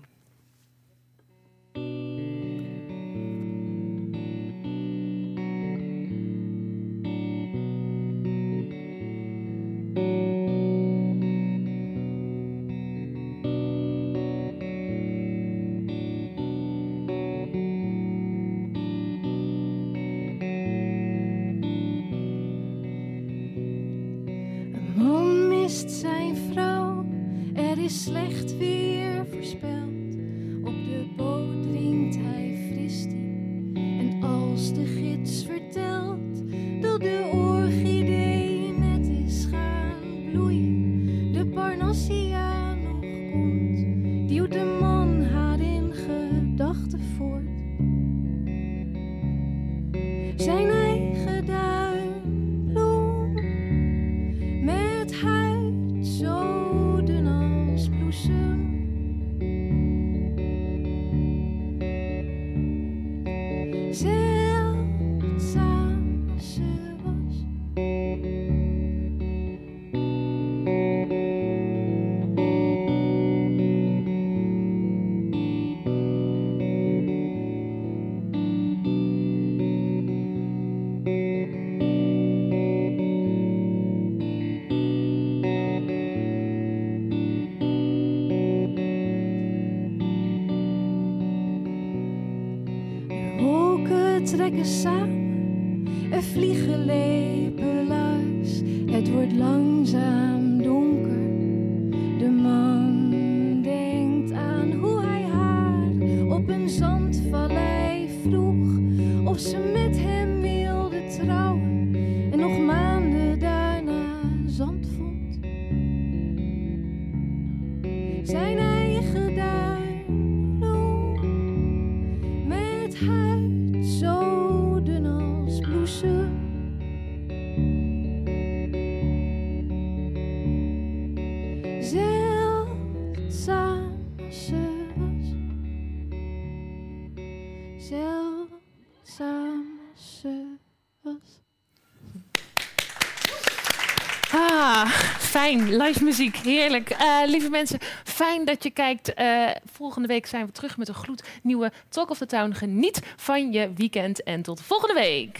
[145.78, 146.38] Live muziek.
[146.38, 147.02] Heerlijk.
[147.02, 149.20] Uh, lieve mensen, fijn dat je kijkt.
[149.20, 152.54] Uh, volgende week zijn we terug met een gloednieuwe Talk of the Town.
[152.54, 155.40] Geniet van je weekend en tot volgende week.